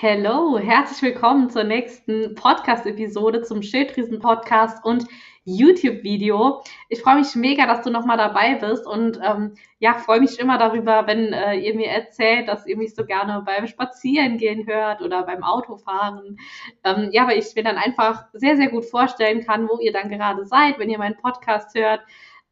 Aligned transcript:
Hello, 0.00 0.58
herzlich 0.58 1.02
willkommen 1.02 1.50
zur 1.50 1.64
nächsten 1.64 2.34
Podcast-Episode 2.34 3.42
zum 3.42 3.62
Schilddrüsen-Podcast 3.62 4.84
und 4.84 5.06
YouTube-Video. 5.44 6.64
Ich 6.88 7.02
freue 7.02 7.16
mich 7.16 7.36
mega, 7.36 7.66
dass 7.66 7.82
du 7.82 7.90
nochmal 7.90 8.16
dabei 8.16 8.54
bist 8.54 8.86
und 8.86 9.20
ähm, 9.22 9.54
ja, 9.78 9.94
freue 9.94 10.20
mich 10.20 10.40
immer 10.40 10.56
darüber, 10.58 11.06
wenn 11.06 11.32
äh, 11.32 11.56
ihr 11.56 11.74
mir 11.74 11.88
erzählt, 11.88 12.48
dass 12.48 12.66
ihr 12.66 12.78
mich 12.78 12.94
so 12.94 13.04
gerne 13.04 13.42
beim 13.44 13.66
Spazierengehen 13.68 14.66
hört 14.66 15.02
oder 15.02 15.24
beim 15.24 15.44
Autofahren. 15.44 16.38
Ähm, 16.82 17.10
ja, 17.12 17.28
weil 17.28 17.38
ich 17.38 17.54
mir 17.54 17.62
dann 17.62 17.76
einfach 17.76 18.24
sehr, 18.32 18.56
sehr 18.56 18.70
gut 18.70 18.86
vorstellen 18.86 19.44
kann, 19.44 19.68
wo 19.68 19.78
ihr 19.78 19.92
dann 19.92 20.08
gerade 20.08 20.46
seid, 20.46 20.78
wenn 20.78 20.90
ihr 20.90 20.98
meinen 20.98 21.18
Podcast 21.18 21.76
hört. 21.76 22.00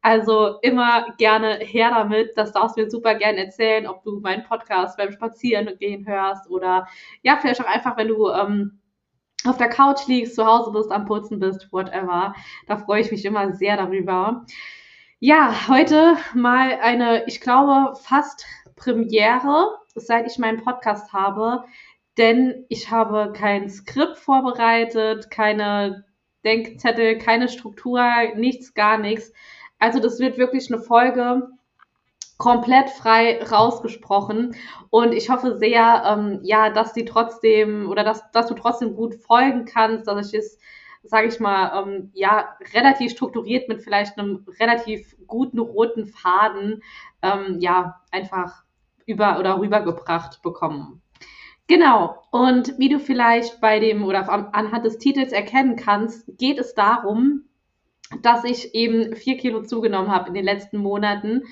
Also 0.01 0.59
immer 0.61 1.13
gerne 1.17 1.59
her 1.59 1.91
damit. 1.91 2.31
Das 2.35 2.51
darfst 2.51 2.75
du 2.77 2.81
mir 2.81 2.89
super 2.89 3.15
gerne 3.15 3.45
erzählen, 3.45 3.87
ob 3.87 4.03
du 4.03 4.19
meinen 4.19 4.43
Podcast 4.43 4.97
beim 4.97 5.11
Spazierengehen 5.11 6.07
hörst 6.07 6.49
oder 6.49 6.87
ja, 7.21 7.37
vielleicht 7.37 7.61
auch 7.61 7.67
einfach, 7.67 7.97
wenn 7.97 8.07
du 8.07 8.29
ähm, 8.29 8.81
auf 9.45 9.57
der 9.57 9.69
Couch 9.69 10.07
liegst, 10.07 10.35
zu 10.35 10.45
Hause 10.45 10.71
bist, 10.71 10.91
am 10.91 11.05
Putzen 11.05 11.39
bist, 11.39 11.71
whatever. 11.71 12.33
Da 12.67 12.77
freue 12.77 13.01
ich 13.01 13.11
mich 13.11 13.25
immer 13.25 13.53
sehr 13.53 13.77
darüber. 13.77 14.45
Ja, 15.19 15.67
heute 15.67 16.17
mal 16.33 16.79
eine, 16.81 17.25
ich 17.27 17.41
glaube, 17.41 17.95
fast 17.95 18.45
Premiere, 18.75 19.77
seit 19.93 20.25
ich 20.25 20.39
meinen 20.39 20.63
Podcast 20.63 21.13
habe, 21.13 21.63
denn 22.17 22.65
ich 22.69 22.89
habe 22.89 23.31
kein 23.35 23.69
Skript 23.69 24.17
vorbereitet, 24.17 25.29
keine 25.29 26.05
Denkzettel, 26.43 27.17
keine 27.19 27.49
Struktur, 27.49 28.03
nichts, 28.35 28.73
gar 28.73 28.97
nichts. 28.97 29.31
Also 29.81 29.99
das 29.99 30.19
wird 30.19 30.37
wirklich 30.37 30.71
eine 30.71 30.79
Folge 30.79 31.49
komplett 32.37 32.91
frei 32.91 33.43
rausgesprochen 33.43 34.55
und 34.91 35.11
ich 35.11 35.31
hoffe 35.31 35.57
sehr, 35.57 36.03
ähm, 36.05 36.39
ja, 36.43 36.69
dass 36.69 36.93
die 36.93 37.03
trotzdem 37.03 37.89
oder 37.89 38.03
dass, 38.03 38.29
dass 38.31 38.45
du 38.45 38.53
trotzdem 38.53 38.95
gut 38.95 39.15
folgen 39.15 39.65
kannst, 39.65 40.07
dass 40.07 40.27
ich 40.27 40.37
es, 40.37 40.59
sage 41.01 41.27
ich 41.27 41.39
mal, 41.39 41.83
ähm, 41.83 42.11
ja, 42.13 42.55
relativ 42.75 43.11
strukturiert 43.11 43.69
mit 43.69 43.81
vielleicht 43.81 44.19
einem 44.19 44.45
relativ 44.59 45.15
guten 45.25 45.57
roten 45.57 46.05
Faden, 46.05 46.83
ähm, 47.23 47.57
ja, 47.59 48.01
einfach 48.11 48.63
über 49.07 49.39
oder 49.39 49.59
rübergebracht 49.59 50.43
bekommen. 50.43 51.01
Genau. 51.65 52.21
Und 52.29 52.77
wie 52.77 52.89
du 52.89 52.99
vielleicht 52.99 53.61
bei 53.61 53.79
dem 53.79 54.03
oder 54.03 54.29
anhand 54.53 54.85
des 54.85 54.99
Titels 54.99 55.31
erkennen 55.31 55.75
kannst, 55.75 56.25
geht 56.37 56.59
es 56.59 56.75
darum, 56.75 57.45
dass 58.21 58.43
ich 58.43 58.75
eben 58.75 59.15
vier 59.15 59.37
Kilo 59.37 59.63
zugenommen 59.63 60.11
habe 60.11 60.29
in 60.29 60.33
den 60.33 60.45
letzten 60.45 60.77
Monaten. 60.77 61.43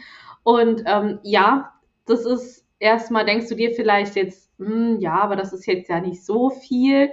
Und 0.43 0.83
ähm, 0.85 1.19
ja, 1.23 1.73
das 2.05 2.25
ist 2.25 2.65
erstmal, 2.79 3.25
denkst 3.25 3.49
du 3.49 3.55
dir 3.55 3.71
vielleicht 3.71 4.15
jetzt, 4.15 4.51
hm, 4.57 4.99
ja, 4.99 5.19
aber 5.21 5.35
das 5.35 5.53
ist 5.53 5.65
jetzt 5.65 5.89
ja 5.89 5.99
nicht 5.99 6.25
so 6.25 6.49
viel. 6.49 7.11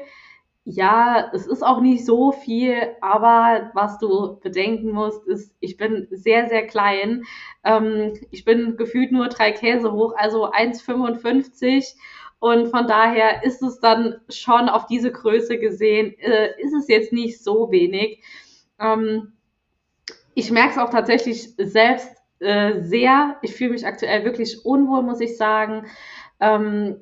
Ja, 0.64 1.30
es 1.32 1.46
ist 1.46 1.62
auch 1.62 1.80
nicht 1.80 2.04
so 2.04 2.32
viel, 2.32 2.96
aber 3.00 3.70
was 3.74 3.98
du 3.98 4.40
bedenken 4.40 4.90
musst, 4.90 5.24
ist, 5.28 5.54
ich 5.60 5.76
bin 5.76 6.08
sehr, 6.10 6.48
sehr 6.48 6.66
klein. 6.66 7.22
Ähm, 7.62 8.14
ich 8.32 8.44
bin 8.44 8.76
gefühlt 8.76 9.12
nur 9.12 9.28
drei 9.28 9.52
Käse 9.52 9.92
hoch, 9.92 10.14
also 10.16 10.50
1,55. 10.50 11.94
Und 12.40 12.68
von 12.68 12.86
daher 12.88 13.44
ist 13.44 13.62
es 13.62 13.78
dann 13.80 14.16
schon 14.28 14.68
auf 14.68 14.86
diese 14.86 15.12
Größe 15.12 15.58
gesehen, 15.58 16.18
äh, 16.18 16.60
ist 16.60 16.74
es 16.74 16.88
jetzt 16.88 17.12
nicht 17.12 17.42
so 17.42 17.70
wenig. 17.70 18.22
Ähm, 18.80 19.35
ich 20.36 20.50
merke 20.50 20.72
es 20.72 20.78
auch 20.78 20.90
tatsächlich 20.90 21.54
selbst 21.56 22.14
äh, 22.40 22.82
sehr. 22.82 23.38
Ich 23.40 23.54
fühle 23.54 23.70
mich 23.70 23.86
aktuell 23.86 24.22
wirklich 24.24 24.66
unwohl, 24.66 25.02
muss 25.02 25.20
ich 25.20 25.38
sagen. 25.38 25.86
Ähm, 26.40 26.96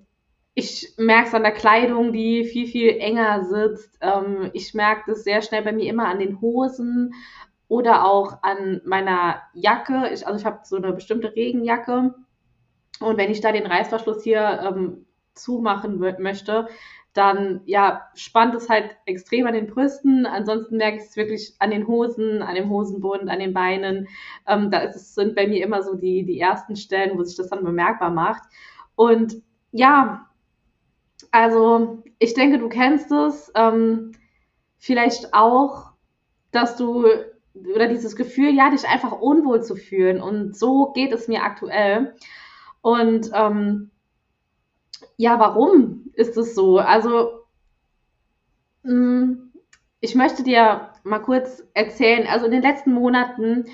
ich 0.55 0.95
merke 0.99 1.27
es 1.29 1.35
an 1.35 1.43
der 1.43 1.51
Kleidung, 1.51 2.13
die 2.13 2.45
viel, 2.45 2.69
viel 2.69 2.91
enger 2.91 3.45
sitzt. 3.45 3.99
Ähm, 4.01 4.51
ich 4.53 4.73
merke 4.73 5.11
das 5.11 5.25
sehr 5.25 5.43
schnell 5.43 5.63
bei 5.63 5.73
mir 5.73 5.91
immer 5.91 6.07
an 6.07 6.21
den 6.21 6.41
Hosen 6.41 7.13
oder 7.67 8.05
auch 8.05 8.39
an 8.43 8.81
meiner 8.85 9.43
Jacke. 9.53 10.11
Ich, 10.15 10.25
also 10.25 10.39
ich 10.39 10.47
habe 10.47 10.61
so 10.63 10.77
eine 10.77 10.93
bestimmte 10.93 11.35
Regenjacke. 11.35 12.15
Und 13.01 13.17
wenn 13.17 13.33
ich 13.33 13.41
da 13.41 13.51
den 13.51 13.67
Reißverschluss 13.67 14.23
hier 14.23 14.61
ähm, 14.63 15.07
zumachen 15.35 15.99
möchte, 16.21 16.69
dann 17.15 17.61
ja, 17.65 18.03
spannt 18.15 18.55
es 18.57 18.69
halt 18.69 18.97
extrem 19.07 19.47
an 19.47 19.55
den 19.55 19.69
Brüsten. 19.69 20.27
Ansonsten 20.27 20.77
merke 20.77 20.99
ich 20.99 21.05
es 21.05 21.17
wirklich 21.17 21.55
an 21.61 21.71
den 21.71 21.87
Hosen, 21.87 22.43
an 22.43 22.57
dem 22.57 22.69
Hosenbund, 22.69 23.31
an 23.31 23.39
den 23.39 23.55
Beinen. 23.55 24.09
Ähm, 24.49 24.71
da 24.71 24.81
ist, 24.81 25.15
sind 25.15 25.37
bei 25.37 25.47
mir 25.47 25.65
immer 25.65 25.83
so 25.83 25.95
die, 25.95 26.25
die 26.25 26.41
ersten 26.41 26.75
Stellen, 26.75 27.17
wo 27.17 27.23
sich 27.23 27.37
das 27.37 27.49
dann 27.49 27.65
bemerkbar 27.65 28.11
macht. 28.11 28.43
Und 28.97 29.43
ja, 29.71 30.29
also 31.31 32.03
ich 32.19 32.35
denke, 32.35 32.59
du 32.59 32.69
kennst 32.69 33.13
es. 33.13 33.51
Ähm, 33.55 34.13
vielleicht 34.79 35.33
auch, 35.33 35.93
dass 36.51 36.77
du 36.77 37.07
oder 37.75 37.87
dieses 37.87 38.17
Gefühl, 38.17 38.53
ja, 38.53 38.71
dich 38.71 38.89
einfach 38.89 39.13
unwohl 39.13 39.63
zu 39.63 39.77
fühlen. 39.77 40.21
Und 40.21 40.57
so 40.57 40.93
geht 40.93 41.13
es 41.13 41.29
mir 41.29 41.45
aktuell. 41.45 42.15
Und 42.83 43.31
ähm, 43.33 43.91
ja, 45.17 45.39
warum 45.39 46.11
ist 46.15 46.37
es 46.37 46.55
so? 46.55 46.79
Also, 46.79 47.45
mm, 48.83 49.53
ich 50.01 50.15
möchte 50.15 50.43
dir 50.43 50.91
mal 51.03 51.21
kurz 51.21 51.63
erzählen, 51.75 52.27
also 52.27 52.47
in 52.47 52.53
den 52.53 52.63
letzten 52.63 52.93
Monaten 52.93 53.65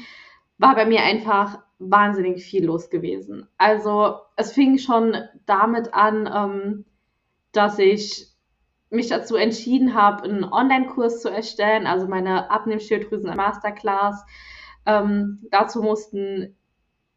war 0.58 0.74
bei 0.74 0.86
mir 0.86 1.02
einfach 1.02 1.58
wahnsinnig 1.78 2.44
viel 2.44 2.66
los 2.66 2.90
gewesen. 2.90 3.48
Also 3.56 4.16
es 4.36 4.52
fing 4.52 4.78
schon 4.78 5.16
damit 5.46 5.94
an, 5.94 6.30
ähm, 6.32 6.84
dass 7.52 7.78
ich 7.78 8.28
mich 8.90 9.08
dazu 9.08 9.36
entschieden 9.36 9.94
habe, 9.94 10.24
einen 10.24 10.44
Online-Kurs 10.44 11.22
zu 11.22 11.30
erstellen, 11.30 11.86
also 11.86 12.06
meine 12.06 12.50
Abnehmschilddrüsen 12.50 13.34
Masterclass. 13.34 14.24
Ähm, 14.84 15.46
dazu 15.50 15.82
mussten 15.82 16.56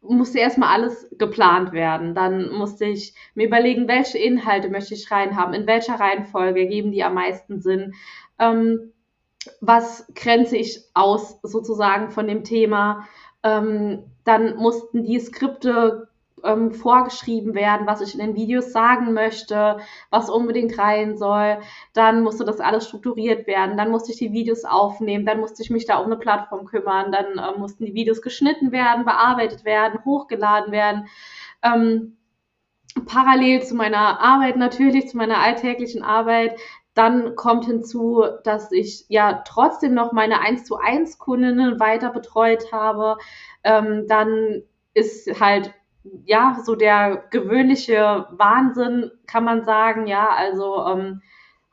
musste 0.08 0.38
erstmal 0.38 0.70
alles 0.70 1.08
geplant 1.18 1.72
werden. 1.72 2.14
Dann 2.14 2.50
musste 2.52 2.84
ich 2.84 3.14
mir 3.34 3.46
überlegen, 3.46 3.88
welche 3.88 4.18
Inhalte 4.18 4.68
möchte 4.68 4.94
ich 4.94 5.10
reinhaben, 5.10 5.54
in 5.54 5.66
welcher 5.66 5.94
Reihenfolge 5.94 6.66
geben 6.66 6.92
die 6.92 7.04
am 7.04 7.14
meisten 7.14 7.60
Sinn. 7.60 7.94
Ähm, 8.38 8.92
was 9.60 10.06
grenze 10.14 10.56
ich 10.56 10.82
aus 10.94 11.38
sozusagen 11.42 12.10
von 12.10 12.26
dem 12.26 12.44
Thema? 12.44 13.06
Ähm, 13.42 14.04
dann 14.24 14.56
mussten 14.56 15.04
die 15.04 15.20
Skripte 15.20 16.08
ähm, 16.44 16.72
vorgeschrieben 16.72 17.54
werden, 17.54 17.86
was 17.86 18.00
ich 18.00 18.14
in 18.14 18.20
den 18.20 18.36
Videos 18.36 18.72
sagen 18.72 19.12
möchte, 19.12 19.78
was 20.10 20.30
unbedingt 20.30 20.78
rein 20.78 21.16
soll. 21.16 21.58
Dann 21.92 22.22
musste 22.22 22.44
das 22.44 22.60
alles 22.60 22.86
strukturiert 22.86 23.46
werden. 23.46 23.76
Dann 23.76 23.90
musste 23.90 24.12
ich 24.12 24.18
die 24.18 24.32
Videos 24.32 24.64
aufnehmen. 24.64 25.26
Dann 25.26 25.40
musste 25.40 25.62
ich 25.62 25.70
mich 25.70 25.86
da 25.86 25.98
um 25.98 26.06
eine 26.06 26.16
Plattform 26.16 26.66
kümmern. 26.66 27.12
Dann 27.12 27.38
äh, 27.38 27.58
mussten 27.58 27.86
die 27.86 27.94
Videos 27.94 28.22
geschnitten 28.22 28.72
werden, 28.72 29.04
bearbeitet 29.04 29.64
werden, 29.64 30.04
hochgeladen 30.04 30.72
werden. 30.72 31.06
Ähm, 31.62 32.16
parallel 33.06 33.62
zu 33.62 33.74
meiner 33.74 34.20
Arbeit 34.20 34.56
natürlich, 34.56 35.08
zu 35.08 35.16
meiner 35.16 35.38
alltäglichen 35.38 36.02
Arbeit, 36.02 36.58
dann 36.94 37.34
kommt 37.34 37.64
hinzu, 37.64 38.24
dass 38.44 38.70
ich 38.70 39.04
ja 39.08 39.42
trotzdem 39.44 39.94
noch 39.94 40.12
meine 40.12 40.40
1 40.40 40.64
zu 40.64 40.76
1 40.76 41.18
Kundinnen 41.18 41.80
weiter 41.80 42.10
betreut 42.10 42.72
habe. 42.72 43.16
Ähm, 43.64 44.06
dann 44.06 44.62
ist 44.94 45.40
halt 45.40 45.74
ja, 46.24 46.58
so 46.64 46.74
der 46.74 47.24
gewöhnliche 47.30 48.26
Wahnsinn, 48.32 49.10
kann 49.26 49.44
man 49.44 49.64
sagen, 49.64 50.06
ja, 50.06 50.28
also 50.28 50.84
ähm, 50.86 51.22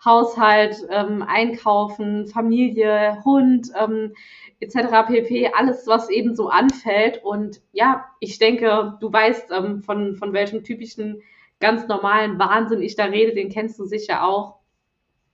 Haushalt, 0.03 0.77
ähm, 0.89 1.21
Einkaufen, 1.21 2.27
Familie, 2.27 3.21
Hund, 3.23 3.67
ähm, 3.77 4.13
etc. 4.59 5.05
pp, 5.07 5.51
alles, 5.53 5.85
was 5.87 6.09
eben 6.09 6.35
so 6.35 6.49
anfällt. 6.49 7.23
Und 7.23 7.61
ja, 7.71 8.05
ich 8.19 8.39
denke, 8.39 8.97
du 8.99 9.11
weißt, 9.11 9.51
ähm, 9.51 9.81
von, 9.81 10.15
von 10.15 10.33
welchem 10.33 10.63
typischen, 10.63 11.21
ganz 11.59 11.87
normalen 11.87 12.39
Wahnsinn 12.39 12.81
ich 12.81 12.95
da 12.95 13.05
rede, 13.05 13.35
den 13.35 13.49
kennst 13.49 13.77
du 13.79 13.85
sicher 13.85 14.23
auch, 14.23 14.55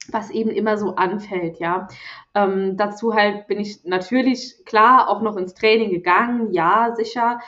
was 0.09 0.29
eben 0.29 0.49
immer 0.49 0.77
so 0.77 0.95
anfällt, 0.95 1.59
ja. 1.59 1.87
Ähm, 2.35 2.77
dazu 2.77 3.13
halt 3.13 3.47
bin 3.47 3.59
ich 3.59 3.83
natürlich 3.85 4.65
klar 4.65 5.09
auch 5.09 5.21
noch 5.21 5.37
ins 5.37 5.53
Training 5.53 5.91
gegangen, 5.91 6.51
ja, 6.51 6.93
sicher. 6.95 7.39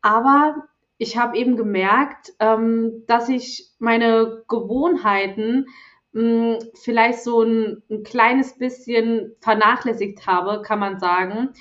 Aber 0.00 0.68
ich 1.02 1.16
habe 1.16 1.36
eben 1.36 1.56
gemerkt, 1.56 2.32
ähm, 2.38 3.02
dass 3.08 3.28
ich 3.28 3.72
meine 3.80 4.44
Gewohnheiten 4.48 5.66
mh, 6.12 6.22
hm, 6.22 6.58
vielleicht 6.74 7.24
so 7.24 7.42
ein, 7.42 7.82
ein, 7.90 8.04
kleines 8.04 8.56
bisschen 8.56 9.34
vernachlässigt 9.40 10.26
habe, 10.28 10.62
kann 10.62 10.78
man 10.78 11.00
sagen. 11.00 11.54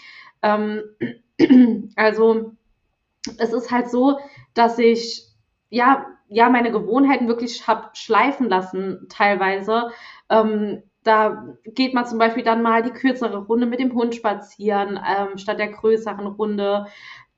Ähm, 0.43 0.83
also 1.95 2.51
es 3.39 3.51
ist 3.51 3.71
halt 3.71 3.89
so, 3.89 4.19
dass 4.53 4.77
ich 4.77 5.25
ja, 5.69 6.05
ja 6.27 6.49
meine 6.49 6.71
Gewohnheiten 6.71 7.27
wirklich 7.27 7.67
habe 7.67 7.89
schleifen 7.93 8.47
lassen 8.47 9.07
teilweise. 9.09 9.89
Ähm, 10.29 10.83
da 11.03 11.47
geht 11.65 11.95
man 11.95 12.05
zum 12.05 12.19
Beispiel 12.19 12.43
dann 12.43 12.61
mal 12.61 12.83
die 12.83 12.91
kürzere 12.91 13.45
Runde 13.45 13.65
mit 13.65 13.79
dem 13.79 13.95
Hund 13.95 14.13
spazieren, 14.13 14.99
ähm, 15.03 15.39
statt 15.39 15.57
der 15.57 15.69
größeren 15.69 16.27
Runde. 16.27 16.85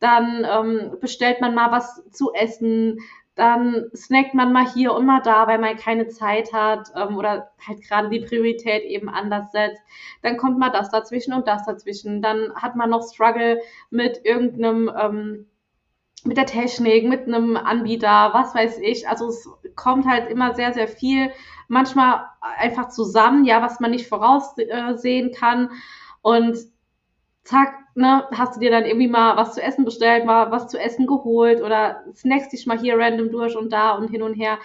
Dann 0.03 0.45
ähm, 0.45 0.97
bestellt 0.99 1.39
man 1.39 1.55
mal 1.55 1.71
was 1.71 2.03
zu 2.11 2.33
essen. 2.33 2.99
dann 3.35 3.89
snackt 3.95 4.33
man 4.33 4.51
mal 4.51 4.67
hier 4.67 4.93
und 4.93 5.05
mal 5.05 5.21
da, 5.21 5.47
weil 5.47 5.59
man 5.59 5.77
keine 5.77 6.09
Zeit 6.09 6.51
hat 6.53 6.89
ähm, 6.95 7.15
oder 7.17 7.51
halt 7.65 7.81
gerade 7.81 8.09
die 8.09 8.19
Priorität 8.19 8.83
eben 8.83 9.07
anders 9.09 9.51
setzt. 9.53 9.81
Dann 10.21 10.35
kommt 10.37 10.59
mal 10.59 10.71
das 10.71 10.89
dazwischen 10.89 11.33
und 11.33 11.47
das 11.47 11.65
dazwischen. 11.65 12.21
Dann 12.21 12.53
hat 12.55 12.75
man 12.75 12.89
noch 12.89 13.01
Struggle 13.01 13.61
mit 13.91 14.25
irgendeinem, 14.25 14.91
ähm, 14.99 15.47
mit 16.25 16.35
der 16.37 16.47
Technik, 16.47 17.07
mit 17.07 17.27
einem 17.27 17.55
Anbieter, 17.55 18.31
was 18.33 18.53
weiß 18.53 18.79
ich. 18.79 19.07
Also 19.07 19.29
es 19.29 19.49
kommt 19.75 20.05
halt 20.05 20.29
immer 20.29 20.53
sehr, 20.53 20.73
sehr 20.73 20.89
viel 20.89 21.31
manchmal 21.69 22.25
einfach 22.41 22.89
zusammen, 22.89 23.45
ja, 23.45 23.61
was 23.61 23.79
man 23.79 23.91
nicht 23.91 24.07
voraussehen 24.07 25.31
kann. 25.31 25.69
Und 26.21 26.57
zack, 27.43 27.73
ne, 27.95 28.27
hast 28.31 28.55
du 28.55 28.59
dir 28.59 28.71
dann 28.71 28.85
irgendwie 28.85 29.07
mal 29.07 29.37
was 29.37 29.53
zu 29.53 29.61
essen 29.61 29.85
bestellt, 29.85 30.25
mal 30.25 30.51
was 30.51 30.67
zu 30.67 30.79
essen 30.79 31.07
geholt 31.07 31.61
oder 31.61 32.03
snackst 32.15 32.53
dich 32.53 32.65
mal 32.65 32.79
hier 32.79 32.97
random 32.97 33.31
durch 33.31 33.55
und 33.55 33.71
da 33.71 33.91
und 33.91 34.09
hin 34.09 34.23
und 34.23 34.33
her. 34.33 34.57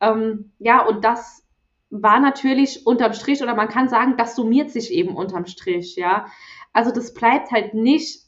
Ähm, 0.00 0.52
ja, 0.58 0.84
und 0.84 1.04
das 1.04 1.46
war 1.90 2.20
natürlich 2.20 2.86
unterm 2.86 3.12
Strich 3.12 3.42
oder 3.42 3.54
man 3.54 3.68
kann 3.68 3.88
sagen, 3.88 4.16
das 4.16 4.34
summiert 4.34 4.70
sich 4.70 4.92
eben 4.92 5.14
unterm 5.16 5.46
Strich, 5.46 5.96
ja. 5.96 6.26
Also 6.72 6.90
das 6.90 7.14
bleibt 7.14 7.50
halt 7.50 7.74
nicht 7.74 8.22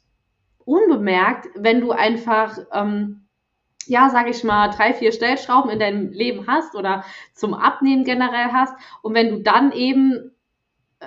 unbemerkt, 0.65 1.49
wenn 1.57 1.81
du 1.81 1.93
einfach, 1.93 2.59
ähm, 2.73 3.27
ja, 3.87 4.11
sage 4.11 4.31
ich 4.31 4.45
mal, 4.45 4.69
drei, 4.69 4.93
vier 4.93 5.13
Stellschrauben 5.13 5.71
in 5.71 5.79
deinem 5.79 6.11
Leben 6.13 6.47
hast 6.47 6.75
oder 6.75 7.05
zum 7.35 7.55
Abnehmen 7.55 8.05
generell 8.05 8.53
hast 8.53 8.75
und 9.03 9.15
wenn 9.15 9.31
du 9.31 9.43
dann 9.43 9.73
eben 9.73 10.34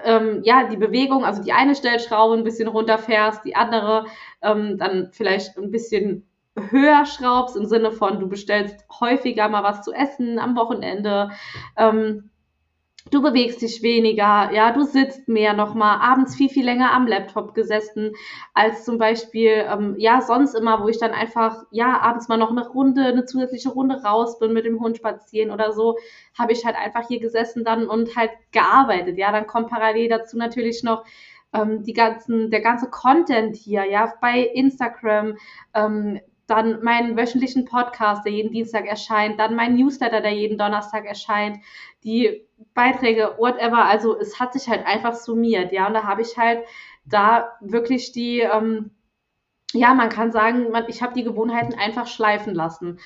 ähm, 0.06 0.42
ja, 0.44 0.68
die 0.68 0.78
Bewegung, 0.78 1.26
also 1.26 1.44
die 1.44 1.54
eine 1.54 1.76
Stellschraube 1.76 2.36
ein 2.36 2.44
bisschen 2.44 2.68
runterfährst, 2.68 3.44
die 3.46 3.56
andere 3.56 4.06
ähm, 4.42 4.78
dann 4.78 5.10
vielleicht 5.12 5.58
ein 5.58 5.72
bisschen 5.72 6.28
höher 6.70 7.06
schraubst 7.06 7.56
im 7.56 7.66
Sinne 7.66 7.92
von, 7.92 8.20
du 8.20 8.28
bestellst 8.28 8.86
häufiger 9.00 9.48
mal 9.50 9.64
was 9.64 9.84
zu 9.84 9.92
essen 9.94 10.40
am 10.40 10.56
Wochenende. 10.56 11.30
Ähm, 11.78 12.30
du 13.12 13.22
bewegst 13.22 13.62
dich 13.62 13.82
weniger, 13.82 14.52
ja, 14.54 14.72
du 14.72 14.84
sitzt 14.84 15.28
mehr 15.28 15.54
nochmal, 15.54 16.00
abends 16.02 16.36
viel, 16.36 16.50
viel 16.50 16.66
länger 16.66 16.92
am 16.94 17.08
Laptop 17.08 17.54
gesessen, 17.54 18.14
als 18.54 18.86
zum 18.86 18.98
Beispiel, 18.98 19.66
ähm, 19.70 19.96
ja, 19.98 20.22
sonst 20.22 20.54
immer, 20.54 20.84
wo 20.84 20.88
ich 20.88 21.00
dann 21.00 21.12
einfach, 21.12 21.64
ja, 21.72 22.00
abends 22.00 22.28
mal 22.28 22.38
noch 22.38 22.52
eine 22.52 22.68
Runde, 22.68 23.06
eine 23.06 23.26
zusätzliche 23.26 23.70
Runde 23.70 24.02
raus 24.04 24.40
bin 24.40 24.54
mit 24.54 24.66
dem 24.66 24.80
Hund 24.80 24.98
spazieren 24.98 25.52
oder 25.52 25.72
so, 25.74 25.98
habe 26.38 26.54
ich 26.54 26.66
halt 26.66 26.76
einfach 26.76 27.08
hier 27.08 27.20
gesessen 27.20 27.64
dann 27.64 27.88
und 27.88 28.16
halt 28.16 28.32
gearbeitet, 28.52 29.18
ja, 29.18 29.32
dann 29.32 29.48
kommt 29.48 29.70
parallel 29.70 30.10
dazu 30.10 30.38
natürlich 30.38 30.84
noch, 30.84 31.04
ähm, 31.54 31.84
die 31.84 31.94
ganzen, 31.94 32.52
der 32.52 32.62
ganze 32.62 32.90
Content 32.90 33.56
hier, 33.56 33.86
ja, 33.86 34.14
bei 34.22 34.40
Instagram, 34.42 35.38
ähm, 35.74 36.20
dann 36.48 36.82
meinen 36.82 37.18
wöchentlichen 37.18 37.66
Podcast, 37.66 38.26
der 38.26 38.32
jeden 38.32 38.52
Dienstag 38.52 38.86
erscheint, 38.86 39.40
dann 39.40 39.56
mein 39.56 39.76
Newsletter, 39.76 40.22
der 40.22 40.32
jeden 40.32 40.58
Donnerstag 40.58 41.06
erscheint, 41.06 41.58
die 42.04 42.48
Beiträge, 42.74 43.36
whatever. 43.38 43.86
Also 43.86 44.18
es 44.18 44.40
hat 44.40 44.54
sich 44.54 44.68
halt 44.70 44.86
einfach 44.86 45.14
summiert, 45.14 45.72
ja. 45.72 45.88
Und 45.88 45.94
da 45.94 46.04
habe 46.04 46.22
ich 46.22 46.38
halt 46.38 46.64
da 47.06 47.50
wirklich 47.60 48.14
die, 48.14 48.40
ähm, 48.40 48.92
ja, 49.74 49.94
man 49.94 50.10
kann 50.10 50.32
sagen, 50.32 50.72
man, 50.72 50.86
ich 50.88 51.04
habe 51.04 51.14
die 51.14 51.24
Gewohnheiten 51.24 51.74
einfach 51.74 52.08
schleifen 52.08 52.56
lassen. 52.56 53.00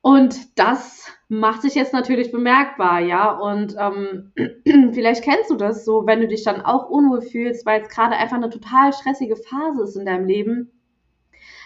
Und 0.00 0.58
das 0.58 1.10
macht 1.28 1.62
sich 1.62 1.74
jetzt 1.74 1.92
natürlich 1.92 2.32
bemerkbar, 2.32 3.00
ja. 3.00 3.30
Und 3.30 3.76
ähm, 3.78 4.32
vielleicht 4.92 5.22
kennst 5.22 5.50
du 5.50 5.56
das 5.56 5.84
so, 5.84 6.06
wenn 6.06 6.20
du 6.20 6.28
dich 6.28 6.42
dann 6.42 6.62
auch 6.62 6.88
unwohl 6.88 7.22
fühlst, 7.22 7.64
weil 7.64 7.82
es 7.82 7.88
gerade 7.88 8.16
einfach 8.16 8.36
eine 8.36 8.50
total 8.50 8.92
stressige 8.92 9.36
Phase 9.36 9.82
ist 9.84 9.96
in 9.96 10.06
deinem 10.06 10.26
Leben 10.26 10.75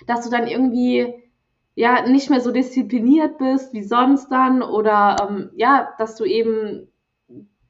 dass 0.06 0.24
du 0.24 0.30
dann 0.30 0.46
irgendwie 0.46 1.14
ja 1.74 2.06
nicht 2.06 2.30
mehr 2.30 2.40
so 2.40 2.50
diszipliniert 2.50 3.38
bist 3.38 3.72
wie 3.72 3.82
sonst 3.82 4.28
dann 4.28 4.62
oder 4.62 5.16
ähm, 5.22 5.50
ja, 5.54 5.94
dass 5.98 6.16
du 6.16 6.24
eben 6.24 6.88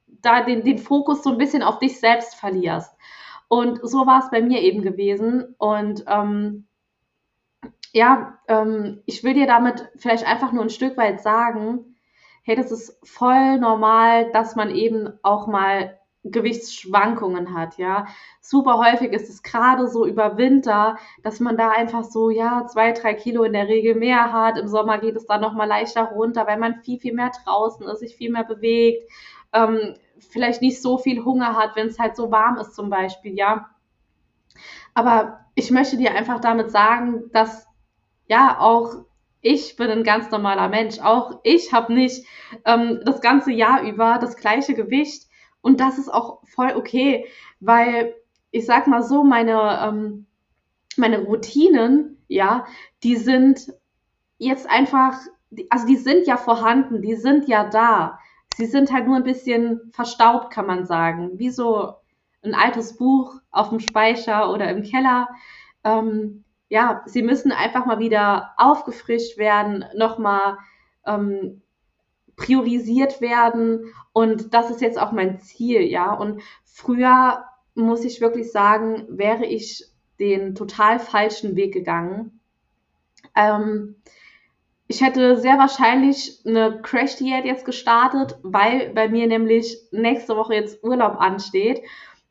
da 0.07 0.43
den, 0.43 0.63
den 0.63 0.77
Fokus 0.77 1.23
so 1.23 1.31
ein 1.31 1.37
bisschen 1.37 1.63
auf 1.63 1.79
dich 1.79 1.99
selbst 1.99 2.35
verlierst. 2.35 2.95
Und 3.47 3.79
so 3.83 4.05
war 4.05 4.19
es 4.19 4.29
bei 4.29 4.41
mir 4.41 4.61
eben 4.61 4.81
gewesen. 4.81 5.55
Und 5.57 6.05
ähm, 6.07 6.67
ja, 7.91 8.39
ähm, 8.47 9.01
ich 9.05 9.23
will 9.23 9.33
dir 9.33 9.47
damit 9.47 9.89
vielleicht 9.97 10.25
einfach 10.25 10.51
nur 10.51 10.63
ein 10.63 10.69
Stück 10.69 10.97
weit 10.97 11.21
sagen, 11.21 11.97
hey, 12.43 12.55
das 12.55 12.71
ist 12.71 12.97
voll 13.03 13.59
normal, 13.59 14.31
dass 14.31 14.55
man 14.55 14.73
eben 14.73 15.09
auch 15.21 15.47
mal 15.47 15.99
Gewichtsschwankungen 16.23 17.55
hat, 17.55 17.77
ja. 17.77 18.05
Super 18.41 18.77
häufig 18.77 19.11
ist 19.11 19.29
es 19.29 19.41
gerade 19.41 19.87
so 19.87 20.05
über 20.05 20.37
Winter, 20.37 20.97
dass 21.23 21.39
man 21.39 21.57
da 21.57 21.71
einfach 21.71 22.03
so, 22.03 22.29
ja, 22.29 22.67
zwei, 22.67 22.91
drei 22.91 23.13
Kilo 23.13 23.43
in 23.43 23.53
der 23.53 23.67
Regel 23.67 23.95
mehr 23.95 24.31
hat. 24.31 24.57
Im 24.57 24.67
Sommer 24.67 24.99
geht 24.99 25.15
es 25.15 25.25
dann 25.25 25.41
nochmal 25.41 25.67
leichter 25.67 26.03
runter, 26.03 26.45
weil 26.47 26.57
man 26.57 26.81
viel, 26.81 26.99
viel 26.99 27.13
mehr 27.13 27.31
draußen 27.43 27.87
ist, 27.87 27.99
sich 27.99 28.15
viel 28.15 28.31
mehr 28.31 28.43
bewegt, 28.43 29.09
ähm, 29.53 29.95
vielleicht 30.19 30.61
nicht 30.61 30.81
so 30.81 30.97
viel 30.97 31.25
Hunger 31.25 31.55
hat, 31.55 31.75
wenn 31.75 31.87
es 31.87 31.99
halt 31.99 32.15
so 32.15 32.31
warm 32.31 32.57
ist 32.57 32.75
zum 32.75 32.89
Beispiel, 32.89 33.35
ja. 33.35 33.69
Aber 34.93 35.39
ich 35.55 35.71
möchte 35.71 35.97
dir 35.97 36.13
einfach 36.13 36.39
damit 36.39 36.71
sagen, 36.71 37.31
dass 37.31 37.67
ja 38.27 38.59
auch 38.59 39.05
ich 39.41 39.75
bin 39.75 39.89
ein 39.89 40.03
ganz 40.03 40.29
normaler 40.29 40.69
Mensch. 40.69 40.99
Auch 40.99 41.39
ich 41.43 41.73
habe 41.73 41.93
nicht 41.93 42.25
ähm, 42.65 43.01
das 43.05 43.21
ganze 43.21 43.51
Jahr 43.51 43.81
über 43.81 44.19
das 44.21 44.37
gleiche 44.37 44.75
Gewicht. 44.75 45.23
Und 45.61 45.79
das 45.79 45.97
ist 45.97 46.09
auch 46.09 46.45
voll 46.47 46.73
okay, 46.75 47.25
weil 47.59 48.15
ich 48.51 48.65
sag 48.65 48.87
mal 48.87 49.03
so, 49.03 49.23
meine, 49.23 49.79
ähm, 49.83 50.25
meine 50.97 51.19
Routinen, 51.19 52.17
ja, 52.27 52.65
die 53.03 53.15
sind 53.15 53.73
jetzt 54.37 54.69
einfach, 54.69 55.17
also 55.69 55.85
die 55.85 55.97
sind 55.97 56.27
ja 56.27 56.37
vorhanden, 56.37 57.01
die 57.01 57.15
sind 57.15 57.47
ja 57.47 57.69
da. 57.69 58.19
Sie 58.55 58.65
sind 58.65 58.91
halt 58.91 59.07
nur 59.07 59.15
ein 59.15 59.23
bisschen 59.23 59.91
verstaubt, 59.93 60.51
kann 60.51 60.65
man 60.65 60.85
sagen. 60.85 61.39
Wie 61.39 61.49
so 61.49 61.93
ein 62.43 62.53
altes 62.55 62.97
Buch 62.97 63.39
auf 63.51 63.69
dem 63.69 63.79
Speicher 63.79 64.51
oder 64.51 64.69
im 64.69 64.83
Keller. 64.83 65.29
Ähm, 65.83 66.43
ja, 66.69 67.03
sie 67.05 67.21
müssen 67.21 67.51
einfach 67.51 67.85
mal 67.85 67.99
wieder 67.99 68.53
aufgefrischt 68.57 69.37
werden, 69.37 69.85
nochmal 69.95 70.57
ähm, 71.05 71.60
priorisiert 72.41 73.21
werden. 73.21 73.93
Und 74.13 74.53
das 74.53 74.71
ist 74.71 74.81
jetzt 74.81 74.99
auch 74.99 75.11
mein 75.11 75.39
Ziel, 75.39 75.81
ja. 75.81 76.11
Und 76.13 76.41
früher 76.65 77.45
muss 77.75 78.03
ich 78.03 78.19
wirklich 78.19 78.51
sagen, 78.51 79.05
wäre 79.09 79.45
ich 79.45 79.85
den 80.19 80.55
total 80.55 80.99
falschen 80.99 81.55
Weg 81.55 81.73
gegangen. 81.73 82.39
Ähm, 83.35 83.95
ich 84.87 85.01
hätte 85.01 85.37
sehr 85.37 85.57
wahrscheinlich 85.57 86.41
eine 86.45 86.81
Crash-Diät 86.81 87.45
jetzt 87.45 87.63
gestartet, 87.63 88.37
weil 88.41 88.89
bei 88.89 89.07
mir 89.07 89.27
nämlich 89.27 89.77
nächste 89.91 90.35
Woche 90.35 90.55
jetzt 90.55 90.83
Urlaub 90.83 91.21
ansteht. 91.21 91.81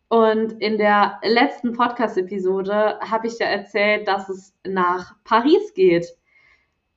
Und 0.08 0.60
in 0.60 0.76
der 0.76 1.20
letzten 1.22 1.72
Podcast-Episode 1.72 2.98
habe 3.00 3.28
ich 3.28 3.38
ja 3.38 3.46
erzählt, 3.46 4.08
dass 4.08 4.28
es 4.28 4.54
nach 4.66 5.14
Paris 5.22 5.72
geht. 5.74 6.06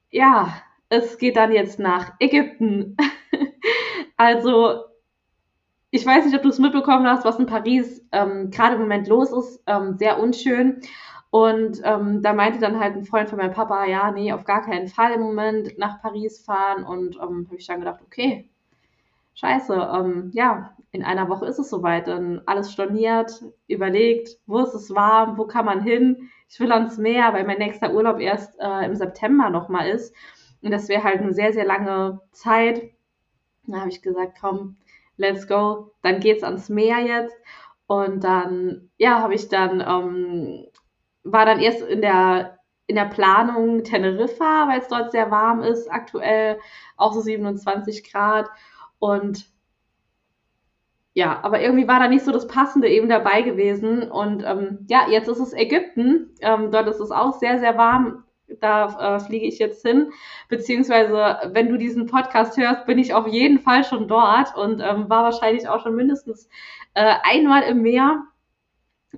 Ja, 0.10 0.54
es 0.94 1.18
geht 1.18 1.36
dann 1.36 1.52
jetzt 1.52 1.80
nach 1.80 2.14
Ägypten. 2.20 2.96
also, 4.18 4.84
ich 5.90 6.06
weiß 6.06 6.26
nicht, 6.26 6.36
ob 6.36 6.44
du 6.44 6.50
es 6.50 6.60
mitbekommen 6.60 7.08
hast, 7.08 7.26
was 7.26 7.40
in 7.40 7.48
Paris 7.48 8.06
ähm, 8.12 8.52
gerade 8.52 8.76
im 8.76 8.82
Moment 8.82 9.08
los 9.08 9.32
ist. 9.32 9.64
Ähm, 9.66 9.98
sehr 9.98 10.20
unschön. 10.20 10.82
Und 11.32 11.82
ähm, 11.84 12.22
da 12.22 12.34
meinte 12.34 12.60
dann 12.60 12.80
halt 12.80 12.96
ein 12.96 13.06
Freund 13.06 13.28
von 13.28 13.40
meinem 13.40 13.54
Papa, 13.54 13.86
ja, 13.86 14.12
nee, 14.12 14.32
auf 14.32 14.46
gar 14.46 14.62
keinen 14.62 14.88
Fall 14.88 15.14
im 15.14 15.22
Moment 15.22 15.80
nach 15.80 16.00
Paris 16.00 16.44
fahren. 16.44 16.84
Und 16.84 17.16
ähm, 17.16 17.48
habe 17.48 17.58
ich 17.58 17.66
dann 17.66 17.80
gedacht, 17.80 18.02
okay, 18.06 18.48
scheiße, 19.34 19.74
ähm, 19.74 20.30
ja, 20.34 20.76
in 20.92 21.04
einer 21.04 21.28
Woche 21.30 21.48
ist 21.48 21.58
es 21.58 21.72
soweit. 21.72 22.08
Dann 22.08 22.44
alles 22.46 22.72
storniert, 22.72 23.44
überlegt, 23.68 24.38
wo 24.46 24.60
ist 24.60 24.76
es 24.76 24.94
warm, 24.94 25.40
wo 25.40 25.46
kann 25.46 25.66
man 25.66 25.82
hin. 25.82 26.30
Ich 26.50 26.60
will 26.60 26.72
ans 26.72 27.00
Meer, 27.00 27.34
weil 27.34 27.46
mein 27.46 27.58
nächster 27.58 27.94
Urlaub 27.96 28.20
erst 28.20 28.60
äh, 28.60 28.86
im 28.86 28.96
September 28.96 29.50
nochmal 29.50 29.90
ist. 29.90 30.14
Und 30.64 30.72
das 30.72 30.88
wäre 30.88 31.04
halt 31.04 31.22
eine 31.22 31.34
sehr, 31.34 31.54
sehr 31.54 31.66
lange 31.66 32.22
Zeit. 32.32 32.82
Da 33.68 33.82
habe 33.82 33.90
ich 33.90 34.02
gesagt, 34.02 34.38
komm, 34.40 34.78
let's 35.18 35.48
go. 35.48 35.92
Dann 36.02 36.22
geht's 36.22 36.44
ans 36.44 36.70
Meer 36.70 37.00
jetzt. 37.00 37.36
Und 37.86 38.24
dann, 38.24 38.90
ja, 38.98 39.20
habe 39.20 39.36
ich 39.36 39.50
dann, 39.50 39.82
ähm, 39.82 40.66
war 41.24 41.46
dann 41.46 41.60
erst 41.60 41.82
in 41.82 42.02
der, 42.02 42.60
in 42.88 42.96
der 42.96 43.06
Planung 43.06 43.84
Teneriffa, 43.84 44.68
weil 44.68 44.80
es 44.80 44.88
dort 44.88 45.12
sehr 45.12 45.32
warm 45.32 45.62
ist, 45.62 45.92
aktuell 45.92 46.60
auch 46.96 47.14
so 47.14 47.22
27 47.22 48.10
Grad. 48.10 48.50
Und 49.00 49.46
ja, 51.14 51.40
aber 51.44 51.62
irgendwie 51.62 51.88
war 51.88 52.00
da 52.00 52.08
nicht 52.08 52.24
so 52.26 52.32
das 52.32 52.48
Passende 52.48 52.88
eben 52.88 53.10
dabei 53.10 53.42
gewesen. 53.42 54.10
Und 54.10 54.44
ähm, 54.46 54.86
ja, 54.90 55.08
jetzt 55.10 55.28
ist 55.28 55.40
es 55.40 55.54
Ägypten. 55.54 56.34
Ähm, 56.40 56.72
dort 56.72 56.88
ist 56.88 57.00
es 57.02 57.12
auch 57.12 57.34
sehr, 57.38 57.60
sehr 57.60 57.78
warm 57.78 58.24
da 58.62 59.16
äh, 59.16 59.20
fliege 59.20 59.46
ich 59.46 59.60
jetzt 59.60 59.86
hin. 59.86 60.12
Beziehungsweise, 60.50 61.52
wenn 61.54 61.70
du 61.70 61.78
diesen 61.78 62.06
Podcast 62.08 62.58
hörst, 62.58 62.86
bin 62.86 63.00
ich 63.00 63.14
auf 63.14 63.28
jeden 63.28 63.60
Fall 63.60 63.84
schon 63.84 64.08
dort 64.08 64.56
und 64.56 64.82
ähm, 64.82 65.10
war 65.10 65.24
wahrscheinlich 65.24 65.68
auch 65.68 65.82
schon 65.82 65.96
mindestens 65.96 66.48
äh, 66.94 67.16
einmal 67.24 67.64
im 67.64 67.82
Meer. 67.82 68.24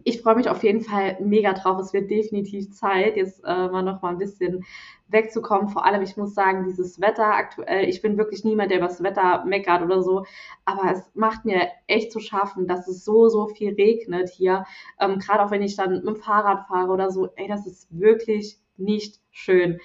ich 0.03 0.21
freue 0.21 0.35
mich 0.35 0.49
auf 0.49 0.63
jeden 0.63 0.81
Fall 0.81 1.17
mega 1.21 1.53
drauf. 1.53 1.79
Es 1.79 1.93
wird 1.93 2.09
definitiv 2.11 2.71
Zeit, 2.71 3.15
jetzt 3.15 3.43
äh, 3.45 3.67
mal 3.69 3.81
noch 3.81 4.01
mal 4.01 4.09
ein 4.09 4.17
bisschen 4.17 4.65
wegzukommen. 5.07 5.69
Vor 5.69 5.85
allem, 5.85 6.01
ich 6.01 6.17
muss 6.17 6.33
sagen, 6.33 6.65
dieses 6.65 6.99
Wetter 6.99 7.25
aktuell, 7.25 7.87
ich 7.87 8.01
bin 8.01 8.17
wirklich 8.17 8.43
niemand, 8.43 8.71
der 8.71 8.79
über 8.79 8.87
das 8.87 9.03
Wetter 9.03 9.45
meckert 9.45 9.83
oder 9.83 10.01
so, 10.03 10.25
aber 10.65 10.91
es 10.91 11.09
macht 11.13 11.45
mir 11.45 11.69
echt 11.87 12.11
zu 12.11 12.19
schaffen, 12.19 12.67
dass 12.67 12.87
es 12.87 13.05
so, 13.05 13.29
so 13.29 13.47
viel 13.47 13.73
regnet 13.75 14.29
hier. 14.29 14.65
Ähm, 14.99 15.19
Gerade 15.19 15.43
auch 15.45 15.51
wenn 15.51 15.61
ich 15.61 15.75
dann 15.75 15.91
mit 15.93 16.07
dem 16.07 16.15
Fahrrad 16.15 16.67
fahre 16.67 16.91
oder 16.91 17.11
so, 17.11 17.29
ey, 17.35 17.47
das 17.47 17.65
ist 17.67 17.87
wirklich 17.97 18.59
nicht 18.77 19.19
schön. 19.31 19.79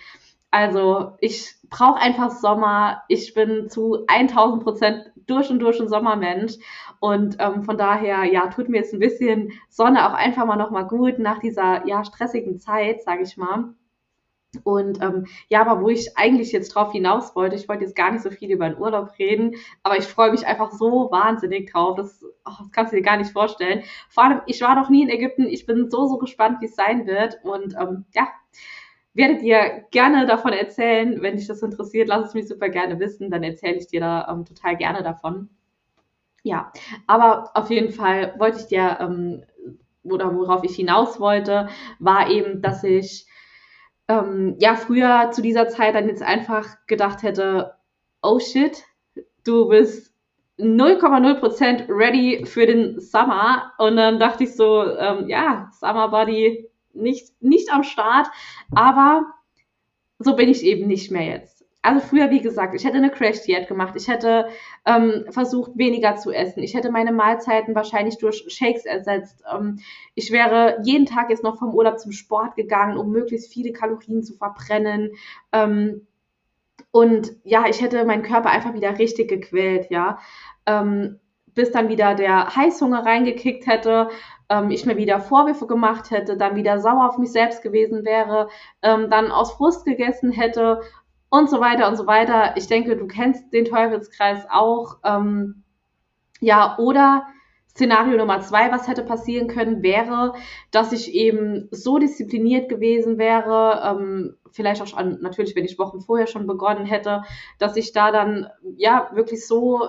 Also 0.50 1.12
ich 1.20 1.54
brauche 1.68 2.00
einfach 2.00 2.30
Sommer. 2.30 3.02
Ich 3.08 3.34
bin 3.34 3.68
zu 3.68 4.04
1000 4.08 4.62
Prozent 4.62 5.12
durch 5.26 5.50
und 5.50 5.60
durch 5.60 5.80
ein 5.80 5.88
Sommermensch. 5.88 6.54
Und 6.98 7.36
ähm, 7.38 7.62
von 7.62 7.78
daher, 7.78 8.24
ja, 8.24 8.48
tut 8.48 8.68
mir 8.68 8.78
jetzt 8.78 8.92
ein 8.92 9.00
bisschen 9.00 9.52
Sonne 9.68 10.08
auch 10.08 10.14
einfach 10.14 10.44
mal 10.46 10.56
nochmal 10.56 10.86
gut 10.86 11.18
nach 11.18 11.38
dieser, 11.38 11.86
ja, 11.86 12.04
stressigen 12.04 12.58
Zeit, 12.58 13.02
sage 13.02 13.22
ich 13.22 13.36
mal. 13.36 13.74
Und 14.64 15.00
ähm, 15.00 15.26
ja, 15.48 15.60
aber 15.60 15.80
wo 15.80 15.88
ich 15.88 16.16
eigentlich 16.18 16.50
jetzt 16.50 16.74
drauf 16.74 16.90
hinaus 16.90 17.36
wollte, 17.36 17.54
ich 17.54 17.68
wollte 17.68 17.84
jetzt 17.84 17.94
gar 17.94 18.10
nicht 18.10 18.22
so 18.22 18.30
viel 18.30 18.50
über 18.50 18.68
den 18.68 18.78
Urlaub 18.78 19.12
reden, 19.18 19.54
aber 19.84 19.96
ich 19.96 20.06
freue 20.06 20.32
mich 20.32 20.44
einfach 20.44 20.72
so 20.72 21.08
wahnsinnig 21.12 21.70
drauf. 21.70 21.94
Das, 21.96 22.20
oh, 22.24 22.50
das 22.58 22.72
kannst 22.72 22.92
du 22.92 22.96
dir 22.96 23.02
gar 23.02 23.16
nicht 23.16 23.30
vorstellen. 23.30 23.84
Vor 24.08 24.24
allem, 24.24 24.40
ich 24.46 24.60
war 24.60 24.74
noch 24.74 24.90
nie 24.90 25.02
in 25.02 25.08
Ägypten. 25.08 25.46
Ich 25.46 25.66
bin 25.66 25.88
so, 25.88 26.06
so 26.08 26.18
gespannt, 26.18 26.60
wie 26.60 26.66
es 26.66 26.74
sein 26.74 27.06
wird. 27.06 27.38
Und 27.44 27.76
ähm, 27.78 28.06
ja, 28.12 28.28
werde 29.14 29.38
dir 29.38 29.84
gerne 29.90 30.26
davon 30.26 30.52
erzählen. 30.52 31.20
Wenn 31.22 31.36
dich 31.36 31.46
das 31.46 31.62
interessiert, 31.62 32.08
lass 32.08 32.28
es 32.28 32.34
mich 32.34 32.48
super 32.48 32.68
gerne 32.68 32.98
wissen. 33.00 33.30
Dann 33.30 33.42
erzähle 33.42 33.76
ich 33.76 33.88
dir 33.88 34.00
da 34.00 34.28
ähm, 34.30 34.44
total 34.44 34.76
gerne 34.76 35.02
davon. 35.02 35.48
Ja, 36.42 36.72
aber 37.06 37.50
auf 37.54 37.70
jeden 37.70 37.92
Fall 37.92 38.34
wollte 38.38 38.60
ich 38.60 38.66
dir, 38.66 38.98
ähm, 39.00 39.42
oder 40.02 40.34
worauf 40.34 40.64
ich 40.64 40.74
hinaus 40.74 41.20
wollte, 41.20 41.68
war 41.98 42.30
eben, 42.30 42.62
dass 42.62 42.82
ich 42.82 43.26
ähm, 44.08 44.56
ja 44.58 44.74
früher 44.76 45.30
zu 45.32 45.42
dieser 45.42 45.68
Zeit 45.68 45.94
dann 45.94 46.08
jetzt 46.08 46.22
einfach 46.22 46.66
gedacht 46.86 47.22
hätte, 47.22 47.74
oh 48.22 48.38
shit, 48.38 48.84
du 49.44 49.68
bist 49.68 50.14
0,0% 50.58 51.88
ready 51.88 52.44
für 52.46 52.66
den 52.66 53.00
Summer. 53.00 53.72
Und 53.78 53.96
dann 53.96 54.18
dachte 54.18 54.44
ich 54.44 54.56
so, 54.56 54.84
ähm, 54.84 55.28
ja, 55.28 55.70
Summer 55.78 56.08
Body 56.08 56.69
nicht, 57.00 57.30
nicht 57.40 57.72
am 57.72 57.82
Start, 57.82 58.28
aber 58.74 59.26
so 60.18 60.36
bin 60.36 60.48
ich 60.48 60.62
eben 60.62 60.86
nicht 60.86 61.10
mehr 61.10 61.24
jetzt. 61.24 61.60
Also 61.82 62.06
früher, 62.06 62.30
wie 62.30 62.42
gesagt, 62.42 62.74
ich 62.74 62.84
hätte 62.84 62.98
eine 62.98 63.10
Crash-Diät 63.10 63.66
gemacht, 63.66 63.94
ich 63.96 64.06
hätte 64.06 64.48
ähm, 64.84 65.24
versucht, 65.30 65.72
weniger 65.76 66.16
zu 66.16 66.30
essen, 66.30 66.62
ich 66.62 66.74
hätte 66.74 66.90
meine 66.90 67.10
Mahlzeiten 67.10 67.74
wahrscheinlich 67.74 68.18
durch 68.18 68.44
Shakes 68.48 68.84
ersetzt, 68.84 69.42
ähm, 69.50 69.78
ich 70.14 70.30
wäre 70.30 70.78
jeden 70.82 71.06
Tag 71.06 71.30
jetzt 71.30 71.42
noch 71.42 71.58
vom 71.58 71.74
Urlaub 71.74 71.98
zum 71.98 72.12
Sport 72.12 72.54
gegangen, 72.54 72.98
um 72.98 73.10
möglichst 73.10 73.50
viele 73.50 73.72
Kalorien 73.72 74.22
zu 74.22 74.34
verbrennen. 74.34 75.12
Ähm, 75.52 76.06
und 76.90 77.32
ja, 77.44 77.64
ich 77.66 77.80
hätte 77.80 78.04
meinen 78.04 78.24
Körper 78.24 78.50
einfach 78.50 78.74
wieder 78.74 78.98
richtig 78.98 79.28
gequält, 79.28 79.90
ja. 79.90 80.18
Ähm, 80.66 81.18
bis 81.54 81.70
dann 81.70 81.88
wieder 81.88 82.14
der 82.14 82.54
Heißhunger 82.54 83.06
reingekickt 83.06 83.66
hätte, 83.66 84.10
ähm, 84.50 84.70
ich 84.70 84.84
mir 84.84 84.96
wieder 84.96 85.20
Vorwürfe 85.20 85.66
gemacht 85.66 86.10
hätte, 86.10 86.36
dann 86.36 86.56
wieder 86.56 86.80
sauer 86.80 87.08
auf 87.08 87.18
mich 87.18 87.32
selbst 87.32 87.62
gewesen 87.62 88.04
wäre, 88.04 88.48
ähm, 88.82 89.08
dann 89.08 89.30
aus 89.30 89.52
Frust 89.52 89.86
gegessen 89.86 90.32
hätte 90.32 90.80
und 91.30 91.48
so 91.48 91.60
weiter 91.60 91.88
und 91.88 91.96
so 91.96 92.06
weiter. 92.06 92.56
Ich 92.56 92.66
denke, 92.66 92.96
du 92.96 93.06
kennst 93.06 93.52
den 93.52 93.64
Teufelskreis 93.64 94.46
auch. 94.50 94.98
Ähm, 95.04 95.62
ja, 96.40 96.76
oder 96.78 97.24
Szenario 97.70 98.16
Nummer 98.16 98.40
zwei, 98.40 98.72
was 98.72 98.88
hätte 98.88 99.04
passieren 99.04 99.46
können, 99.46 99.82
wäre, 99.82 100.34
dass 100.70 100.92
ich 100.92 101.14
eben 101.14 101.68
so 101.70 101.98
diszipliniert 101.98 102.68
gewesen 102.68 103.16
wäre, 103.16 103.82
ähm, 103.86 104.36
vielleicht 104.50 104.82
auch 104.82 104.86
schon, 104.86 105.20
natürlich, 105.20 105.54
wenn 105.54 105.64
ich 105.64 105.78
Wochen 105.78 106.00
vorher 106.00 106.26
schon 106.26 106.48
begonnen 106.48 106.84
hätte, 106.84 107.22
dass 107.58 107.76
ich 107.76 107.92
da 107.92 108.10
dann 108.10 108.48
ja 108.76 109.10
wirklich 109.14 109.46
so 109.46 109.88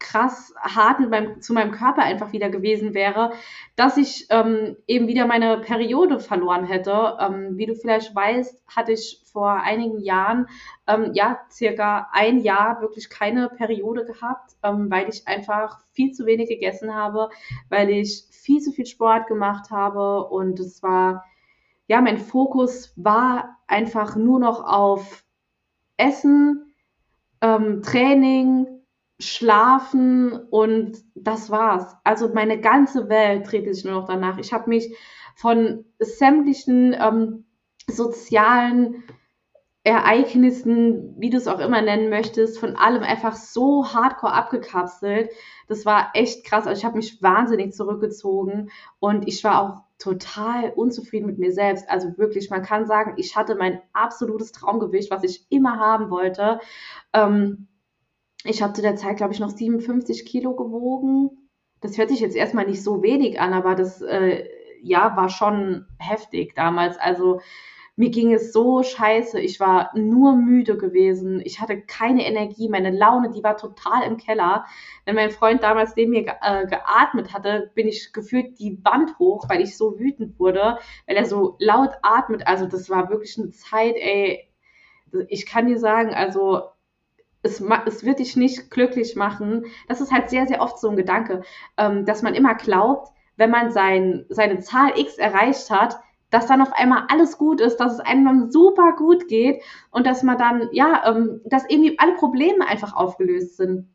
krass 0.00 0.52
hart 0.58 0.98
mit 0.98 1.10
meinem, 1.10 1.40
zu 1.40 1.52
meinem 1.52 1.70
Körper 1.70 2.02
einfach 2.02 2.32
wieder 2.32 2.48
gewesen 2.48 2.94
wäre, 2.94 3.32
dass 3.76 3.96
ich 3.96 4.26
ähm, 4.30 4.76
eben 4.88 5.06
wieder 5.06 5.26
meine 5.26 5.58
Periode 5.58 6.18
verloren 6.18 6.64
hätte. 6.64 7.18
Ähm, 7.20 7.56
wie 7.56 7.66
du 7.66 7.74
vielleicht 7.76 8.14
weißt, 8.14 8.64
hatte 8.66 8.92
ich 8.92 9.22
vor 9.30 9.52
einigen 9.52 10.00
Jahren, 10.00 10.48
ähm, 10.88 11.10
ja, 11.12 11.38
circa 11.50 12.08
ein 12.12 12.40
Jahr 12.40 12.80
wirklich 12.80 13.10
keine 13.10 13.50
Periode 13.50 14.04
gehabt, 14.04 14.56
ähm, 14.62 14.90
weil 14.90 15.08
ich 15.08 15.28
einfach 15.28 15.78
viel 15.92 16.12
zu 16.12 16.26
wenig 16.26 16.48
gegessen 16.48 16.94
habe, 16.94 17.28
weil 17.68 17.90
ich 17.90 18.24
viel 18.30 18.60
zu 18.60 18.72
viel 18.72 18.86
Sport 18.86 19.26
gemacht 19.28 19.70
habe 19.70 20.24
und 20.24 20.58
es 20.58 20.82
war, 20.82 21.24
ja, 21.86 22.00
mein 22.00 22.18
Fokus 22.18 22.92
war 22.96 23.58
einfach 23.66 24.16
nur 24.16 24.40
noch 24.40 24.64
auf 24.64 25.24
Essen, 25.98 26.74
ähm, 27.42 27.82
Training, 27.82 28.79
schlafen 29.20 30.32
und 30.50 30.98
das 31.14 31.50
war's. 31.50 31.96
Also 32.04 32.32
meine 32.32 32.60
ganze 32.60 33.08
Welt 33.08 33.50
drehte 33.50 33.72
sich 33.72 33.84
nur 33.84 33.94
noch 33.94 34.06
danach. 34.06 34.38
Ich 34.38 34.52
habe 34.52 34.68
mich 34.68 34.94
von 35.34 35.84
sämtlichen 35.98 36.94
ähm, 36.98 37.44
sozialen 37.86 39.04
Ereignissen, 39.82 41.14
wie 41.18 41.30
du 41.30 41.38
es 41.38 41.48
auch 41.48 41.58
immer 41.58 41.80
nennen 41.80 42.10
möchtest, 42.10 42.58
von 42.58 42.76
allem 42.76 43.02
einfach 43.02 43.34
so 43.34 43.94
hardcore 43.94 44.34
abgekapselt. 44.34 45.30
Das 45.68 45.86
war 45.86 46.10
echt 46.12 46.44
krass. 46.44 46.66
Also 46.66 46.78
ich 46.78 46.84
habe 46.84 46.98
mich 46.98 47.22
wahnsinnig 47.22 47.72
zurückgezogen 47.72 48.70
und 48.98 49.26
ich 49.26 49.42
war 49.42 49.62
auch 49.62 49.82
total 49.98 50.70
unzufrieden 50.76 51.26
mit 51.26 51.38
mir 51.38 51.52
selbst. 51.52 51.88
Also 51.88 52.18
wirklich, 52.18 52.50
man 52.50 52.62
kann 52.62 52.86
sagen, 52.86 53.14
ich 53.16 53.36
hatte 53.36 53.54
mein 53.54 53.80
absolutes 53.94 54.52
Traumgewicht, 54.52 55.10
was 55.10 55.24
ich 55.24 55.46
immer 55.48 55.78
haben 55.78 56.10
wollte. 56.10 56.60
Ähm, 57.14 57.68
ich 58.44 58.62
habe 58.62 58.72
zu 58.72 58.82
der 58.82 58.96
Zeit, 58.96 59.16
glaube 59.16 59.32
ich, 59.32 59.40
noch 59.40 59.50
57 59.50 60.24
Kilo 60.24 60.54
gewogen. 60.54 61.30
Das 61.80 61.98
hört 61.98 62.10
sich 62.10 62.20
jetzt 62.20 62.36
erstmal 62.36 62.66
nicht 62.66 62.82
so 62.82 63.02
wenig 63.02 63.40
an, 63.40 63.52
aber 63.52 63.74
das 63.74 64.02
äh, 64.02 64.44
ja 64.82 65.16
war 65.16 65.28
schon 65.28 65.86
heftig 65.98 66.54
damals. 66.54 66.98
Also 66.98 67.40
mir 67.96 68.10
ging 68.10 68.32
es 68.32 68.52
so 68.52 68.82
scheiße. 68.82 69.38
Ich 69.40 69.60
war 69.60 69.90
nur 69.94 70.34
müde 70.34 70.78
gewesen. 70.78 71.42
Ich 71.44 71.60
hatte 71.60 71.82
keine 71.82 72.24
Energie. 72.26 72.70
Meine 72.70 72.90
Laune, 72.90 73.30
die 73.30 73.42
war 73.42 73.58
total 73.58 74.04
im 74.04 74.16
Keller. 74.16 74.64
Wenn 75.04 75.16
mein 75.16 75.30
Freund 75.30 75.62
damals 75.62 75.96
neben 75.96 76.12
mir 76.12 76.22
ge 76.24 76.32
äh, 76.40 76.66
geatmet 76.66 77.34
hatte, 77.34 77.70
bin 77.74 77.86
ich 77.86 78.14
gefühlt 78.14 78.58
die 78.58 78.82
Wand 78.84 79.18
hoch, 79.18 79.50
weil 79.50 79.60
ich 79.60 79.76
so 79.76 79.98
wütend 79.98 80.38
wurde, 80.38 80.78
weil 81.06 81.16
er 81.16 81.26
so 81.26 81.56
laut 81.58 81.90
atmet. 82.00 82.46
Also 82.46 82.64
das 82.64 82.88
war 82.88 83.10
wirklich 83.10 83.38
eine 83.38 83.50
Zeit, 83.50 83.96
ey. 83.96 84.48
Ich 85.28 85.44
kann 85.44 85.66
dir 85.66 85.78
sagen, 85.78 86.14
also 86.14 86.70
es, 87.42 87.62
es 87.86 88.04
wird 88.04 88.18
dich 88.18 88.36
nicht 88.36 88.70
glücklich 88.70 89.16
machen. 89.16 89.64
Das 89.88 90.00
ist 90.00 90.12
halt 90.12 90.30
sehr, 90.30 90.46
sehr 90.46 90.60
oft 90.60 90.78
so 90.78 90.90
ein 90.90 90.96
Gedanke, 90.96 91.42
ähm, 91.76 92.04
dass 92.04 92.22
man 92.22 92.34
immer 92.34 92.54
glaubt, 92.54 93.08
wenn 93.36 93.50
man 93.50 93.70
sein, 93.70 94.26
seine 94.28 94.60
Zahl 94.60 94.98
X 94.98 95.16
erreicht 95.16 95.70
hat, 95.70 95.98
dass 96.30 96.46
dann 96.46 96.62
auf 96.62 96.72
einmal 96.72 97.04
alles 97.08 97.38
gut 97.38 97.60
ist, 97.60 97.78
dass 97.78 97.94
es 97.94 98.00
einem 98.00 98.24
dann 98.24 98.50
super 98.50 98.94
gut 98.96 99.26
geht 99.28 99.62
und 99.90 100.06
dass 100.06 100.22
man 100.22 100.38
dann, 100.38 100.68
ja, 100.72 101.02
ähm, 101.06 101.40
dass 101.44 101.64
irgendwie 101.68 101.98
alle 101.98 102.14
Probleme 102.14 102.66
einfach 102.66 102.94
aufgelöst 102.94 103.56
sind. 103.56 103.88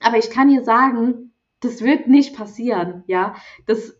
Aber 0.00 0.18
ich 0.18 0.30
kann 0.30 0.48
dir 0.48 0.62
sagen, 0.62 1.32
das 1.60 1.82
wird 1.82 2.06
nicht 2.06 2.36
passieren, 2.36 3.02
ja. 3.06 3.34
Das, 3.66 3.96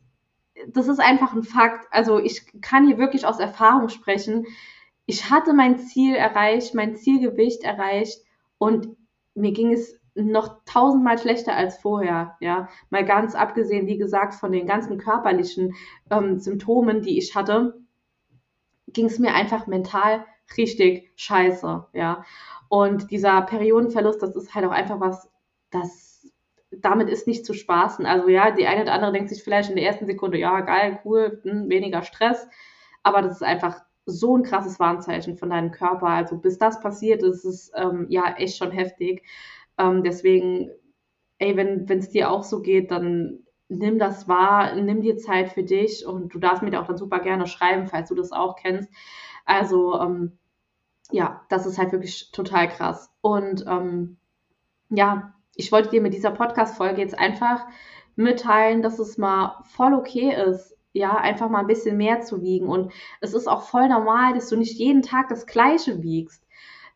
das 0.69 0.89
ist 0.89 1.01
einfach 1.01 1.33
ein 1.33 1.43
Fakt. 1.43 1.87
Also 1.91 2.19
ich 2.19 2.61
kann 2.61 2.87
hier 2.87 2.99
wirklich 2.99 3.27
aus 3.27 3.41
Erfahrung 3.41 3.89
sprechen. 3.89 4.47
Ich 5.07 5.31
hatte 5.31 5.53
mein 5.53 5.79
Ziel 5.79 6.15
erreicht, 6.15 6.75
mein 6.75 6.95
Zielgewicht 6.95 7.65
erreicht 7.65 8.23
und 8.63 8.97
mir 9.35 9.51
ging 9.51 9.73
es 9.73 9.99
noch 10.15 10.61
tausendmal 10.67 11.19
schlechter 11.19 11.57
als 11.57 11.79
vorher, 11.79 12.37
ja. 12.39 12.69
Mal 12.91 13.05
ganz 13.05 13.35
abgesehen, 13.35 13.89
wie 13.89 13.99
gesagt, 13.99 14.35
von 14.35 14.53
den 14.53 14.69
ganzen 14.69 14.99
körperlichen 14.99 15.75
ähm, 16.13 16.39
Symptomen, 16.39 17.03
die 17.03 17.19
ich 17.19 17.35
hatte, 17.35 17.81
ging 18.87 19.07
es 19.07 19.19
mir 19.19 19.35
einfach 19.35 19.67
mental 19.67 20.25
richtig 20.57 21.11
scheiße, 21.17 21.89
ja. 21.93 22.25
Und 22.69 23.11
dieser 23.11 23.43
Periodenverlust, 23.43 24.23
das 24.23 24.37
ist 24.37 24.55
halt 24.55 24.65
auch 24.65 24.71
einfach 24.71 25.01
was, 25.01 25.29
das 25.71 26.25
damit 26.71 27.09
ist 27.11 27.27
nicht 27.27 27.45
zu 27.45 27.55
spaßen. 27.55 28.07
Also 28.07 28.29
ja, 28.29 28.53
die 28.53 28.69
eine 28.69 28.83
oder 28.83 28.93
andere 28.93 29.13
denkt 29.13 29.29
sich 29.29 29.43
vielleicht 29.43 29.71
in 29.71 29.77
der 29.77 29.87
ersten 29.87 30.07
Sekunde, 30.07 30.39
ja, 30.39 30.61
geil, 30.61 31.01
cool, 31.05 31.41
hm, 31.43 31.69
weniger 31.69 32.03
Stress. 32.03 32.47
Aber 33.03 33.23
das 33.23 33.33
ist 33.33 33.43
einfach 33.43 33.83
so 34.07 34.37
ein 34.37 34.43
krasses 34.43 34.81
Warnzeichen 34.81 35.37
von 35.37 35.51
deinem 35.51 35.71
Körper. 35.71 36.09
Also 36.09 36.37
bis 36.37 36.59
das 36.59 36.81
passiert, 36.81 37.23
ist 37.23 37.45
es 37.45 37.71
ähm, 37.75 38.07
ja 38.09 38.35
echt 38.37 38.57
schon 38.57 38.71
heftig. 38.71 39.23
Ähm, 39.79 40.03
deswegen, 40.03 40.71
ey, 41.39 41.57
wenn 41.57 41.87
es 41.89 42.11
dir 42.11 42.31
auch 42.31 42.43
so 42.43 42.63
geht, 42.63 42.91
dann 42.91 43.41
nimm 43.69 43.99
das 43.99 44.29
wahr, 44.29 44.75
nimm 44.75 45.01
dir 45.01 45.17
Zeit 45.17 45.51
für 45.51 45.63
dich 45.63 46.07
und 46.07 46.35
du 46.35 46.39
darfst 46.39 46.63
mir 46.63 46.81
auch 46.81 46.87
dann 46.87 46.99
super 46.99 47.21
gerne 47.21 47.47
schreiben, 47.47 47.87
falls 47.87 48.09
du 48.09 48.15
das 48.15 48.33
auch 48.33 48.57
kennst. 48.57 48.91
Also 49.45 49.99
ähm, 50.01 50.39
ja, 51.11 51.43
das 51.49 51.67
ist 51.67 51.79
halt 51.79 51.93
wirklich 51.93 52.31
total 52.33 52.69
krass. 52.69 53.11
Und 53.21 53.65
ähm, 53.67 54.19
ja, 54.91 55.35
ich 55.55 55.73
wollte 55.73 55.91
dir 55.91 56.01
mit 56.01 56.15
dieser 56.15 56.31
Podcast-Folge 56.31 57.01
jetzt 57.01 57.19
einfach 57.19 57.67
mitteilen, 58.17 58.83
dass 58.83 58.99
es 58.99 59.19
mal 59.19 59.63
voll 59.65 59.95
okay 59.95 60.35
ist, 60.49 60.77
ja, 60.93 61.17
einfach 61.17 61.49
mal 61.49 61.61
ein 61.61 61.67
bisschen 61.67 61.97
mehr 61.97 62.21
zu 62.21 62.43
wiegen. 62.43 62.69
Und 62.69 62.93
es 63.21 63.35
ist 63.35 63.49
auch 63.49 63.63
voll 63.63 63.89
normal, 63.89 64.35
dass 64.35 64.49
du 64.49 64.57
nicht 64.57 64.79
jeden 64.79 65.03
Tag 65.03 65.29
das 65.29 65.47
Gleiche 65.47 66.03
wiegst. 66.03 66.45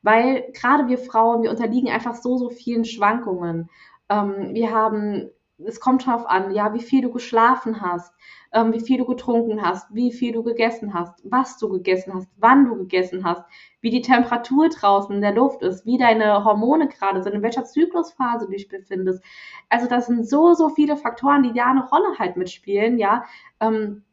Weil 0.02 0.52
gerade 0.52 0.88
wir 0.88 0.98
Frauen, 0.98 1.42
wir 1.42 1.50
unterliegen 1.50 1.90
einfach 1.90 2.14
so, 2.14 2.36
so 2.36 2.50
vielen 2.50 2.84
Schwankungen. 2.84 3.68
Ähm, 4.08 4.54
wir 4.54 4.70
haben, 4.72 5.30
es 5.64 5.80
kommt 5.80 6.06
darauf 6.06 6.26
an, 6.26 6.52
ja, 6.52 6.74
wie 6.74 6.82
viel 6.82 7.02
du 7.02 7.10
geschlafen 7.10 7.80
hast, 7.80 8.14
ähm, 8.52 8.72
wie 8.72 8.80
viel 8.80 8.98
du 8.98 9.06
getrunken 9.06 9.62
hast, 9.62 9.92
wie 9.94 10.12
viel 10.12 10.32
du 10.32 10.42
gegessen 10.42 10.92
hast, 10.92 11.20
was 11.24 11.56
du 11.58 11.68
gegessen 11.68 12.14
hast, 12.14 12.28
wann 12.36 12.66
du 12.66 12.76
gegessen 12.76 13.24
hast, 13.24 13.42
wie 13.80 13.90
die 13.90 14.02
Temperatur 14.02 14.68
draußen 14.68 15.14
in 15.14 15.22
der 15.22 15.34
Luft 15.34 15.62
ist, 15.62 15.86
wie 15.86 15.98
deine 15.98 16.44
Hormone 16.44 16.88
gerade 16.88 17.22
sind, 17.22 17.34
in 17.34 17.42
welcher 17.42 17.64
Zyklusphase 17.64 18.46
du 18.46 18.52
dich 18.52 18.68
befindest. 18.68 19.22
Also 19.68 19.86
das 19.86 20.06
sind 20.06 20.28
so, 20.28 20.52
so 20.54 20.68
viele 20.68 20.96
Faktoren, 20.96 21.42
die 21.42 21.52
da 21.52 21.66
eine 21.70 21.88
Rolle 21.88 22.18
halt 22.18 22.36
mitspielen, 22.36 22.98
ja. 22.98 23.24
Ähm, 23.60 24.04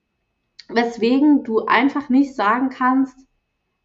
weswegen 0.70 1.44
du 1.44 1.66
einfach 1.66 2.10
nicht 2.10 2.36
sagen 2.36 2.70
kannst, 2.70 3.28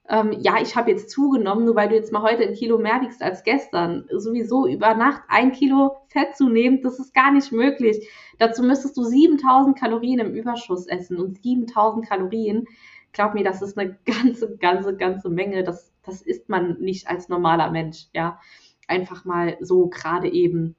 ähm, 0.08 0.32
ja, 0.40 0.60
ich 0.60 0.74
habe 0.74 0.90
jetzt 0.90 1.10
zugenommen, 1.10 1.66
nur 1.66 1.76
weil 1.76 1.90
du 1.90 1.94
jetzt 1.94 2.12
mal 2.12 2.22
heute 2.22 2.44
ein 2.44 2.54
Kilo 2.54 2.78
mehr 2.78 3.00
wiegst 3.02 3.22
als 3.22 3.44
gestern. 3.44 4.06
Sowieso 4.10 4.66
über 4.66 4.94
Nacht 4.94 5.22
ein 5.28 5.52
Kilo 5.52 5.98
Fett 6.08 6.34
zu 6.34 6.48
nehmen, 6.48 6.80
das 6.82 6.98
ist 6.98 7.14
gar 7.14 7.30
nicht 7.30 7.52
möglich. 7.52 8.08
Dazu 8.38 8.62
müsstest 8.62 8.96
du 8.96 9.04
7000 9.04 9.78
Kalorien 9.78 10.20
im 10.20 10.34
Überschuss 10.34 10.86
essen 10.86 11.18
und 11.18 11.42
7000 11.42 12.08
Kalorien, 12.08 12.64
glaub 13.12 13.34
mir, 13.34 13.44
das 13.44 13.60
ist 13.60 13.76
eine 13.76 13.98
ganze, 14.06 14.56
ganze, 14.56 14.96
ganze 14.96 15.28
Menge. 15.28 15.62
Das, 15.62 15.92
das 16.04 16.22
isst 16.22 16.48
man 16.48 16.78
nicht 16.80 17.08
als 17.08 17.28
normaler 17.28 17.70
Mensch, 17.70 18.06
ja. 18.14 18.40
Einfach 18.86 19.26
mal 19.26 19.58
so 19.60 19.88
gerade 19.88 20.32
eben. 20.32 20.74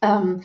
Ähm, 0.00 0.40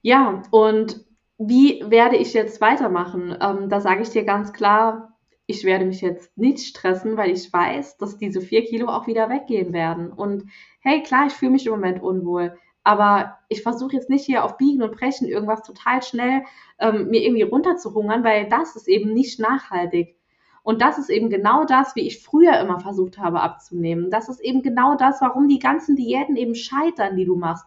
ja, 0.00 0.42
und 0.52 1.04
wie 1.38 1.82
werde 1.88 2.16
ich 2.16 2.32
jetzt 2.34 2.60
weitermachen? 2.60 3.36
Ähm, 3.40 3.68
da 3.68 3.80
sage 3.80 4.02
ich 4.02 4.10
dir 4.10 4.24
ganz 4.24 4.52
klar, 4.52 5.15
ich 5.46 5.64
werde 5.64 5.84
mich 5.84 6.00
jetzt 6.00 6.36
nicht 6.36 6.66
stressen, 6.66 7.16
weil 7.16 7.30
ich 7.30 7.52
weiß, 7.52 7.98
dass 7.98 8.18
diese 8.18 8.40
vier 8.40 8.64
Kilo 8.64 8.88
auch 8.88 9.06
wieder 9.06 9.28
weggehen 9.30 9.72
werden. 9.72 10.12
Und 10.12 10.44
hey, 10.80 11.02
klar, 11.02 11.26
ich 11.26 11.32
fühle 11.32 11.52
mich 11.52 11.66
im 11.66 11.72
Moment 11.72 12.02
unwohl. 12.02 12.56
Aber 12.82 13.38
ich 13.48 13.62
versuche 13.62 13.96
jetzt 13.96 14.10
nicht 14.10 14.24
hier 14.24 14.44
auf 14.44 14.58
Biegen 14.58 14.82
und 14.82 14.96
Brechen 14.96 15.26
irgendwas 15.26 15.62
total 15.62 16.02
schnell 16.02 16.42
ähm, 16.78 17.08
mir 17.08 17.22
irgendwie 17.22 17.42
runterzuhungern, 17.42 18.22
weil 18.22 18.48
das 18.48 18.76
ist 18.76 18.88
eben 18.88 19.12
nicht 19.12 19.40
nachhaltig. 19.40 20.16
Und 20.62 20.82
das 20.82 20.98
ist 20.98 21.10
eben 21.10 21.30
genau 21.30 21.64
das, 21.64 21.94
wie 21.94 22.06
ich 22.06 22.24
früher 22.24 22.58
immer 22.58 22.80
versucht 22.80 23.18
habe 23.18 23.40
abzunehmen. 23.40 24.10
Das 24.10 24.28
ist 24.28 24.40
eben 24.40 24.62
genau 24.62 24.96
das, 24.96 25.20
warum 25.20 25.46
die 25.48 25.60
ganzen 25.60 25.94
Diäten 25.94 26.36
eben 26.36 26.56
scheitern, 26.56 27.16
die 27.16 27.24
du 27.24 27.36
machst. 27.36 27.64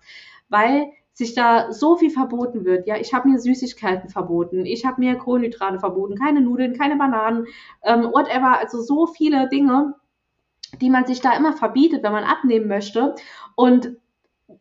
Weil 0.50 0.92
sich 1.20 1.36
da 1.36 1.74
so 1.74 1.98
viel 1.98 2.12
verboten 2.12 2.64
wird. 2.64 2.88
Ja, 2.88 2.96
ich 2.96 3.14
habe 3.14 3.28
mir 3.28 3.40
Süßigkeiten 3.40 4.10
verboten, 4.10 4.66
ich 4.66 4.86
habe 4.86 5.02
mir 5.02 5.18
Kohlenhydrate 5.18 5.78
verboten, 5.78 6.16
keine 6.16 6.40
Nudeln, 6.40 6.78
keine 6.78 6.96
Bananen, 6.96 7.46
ähm, 7.84 8.04
whatever. 8.06 8.58
Also 8.58 8.82
so 8.82 9.06
viele 9.06 9.50
Dinge, 9.50 9.96
die 10.80 10.90
man 10.90 11.06
sich 11.06 11.20
da 11.20 11.36
immer 11.36 11.52
verbietet, 11.52 12.04
wenn 12.04 12.14
man 12.14 12.24
abnehmen 12.24 12.70
möchte. 12.70 13.16
Und 13.56 13.98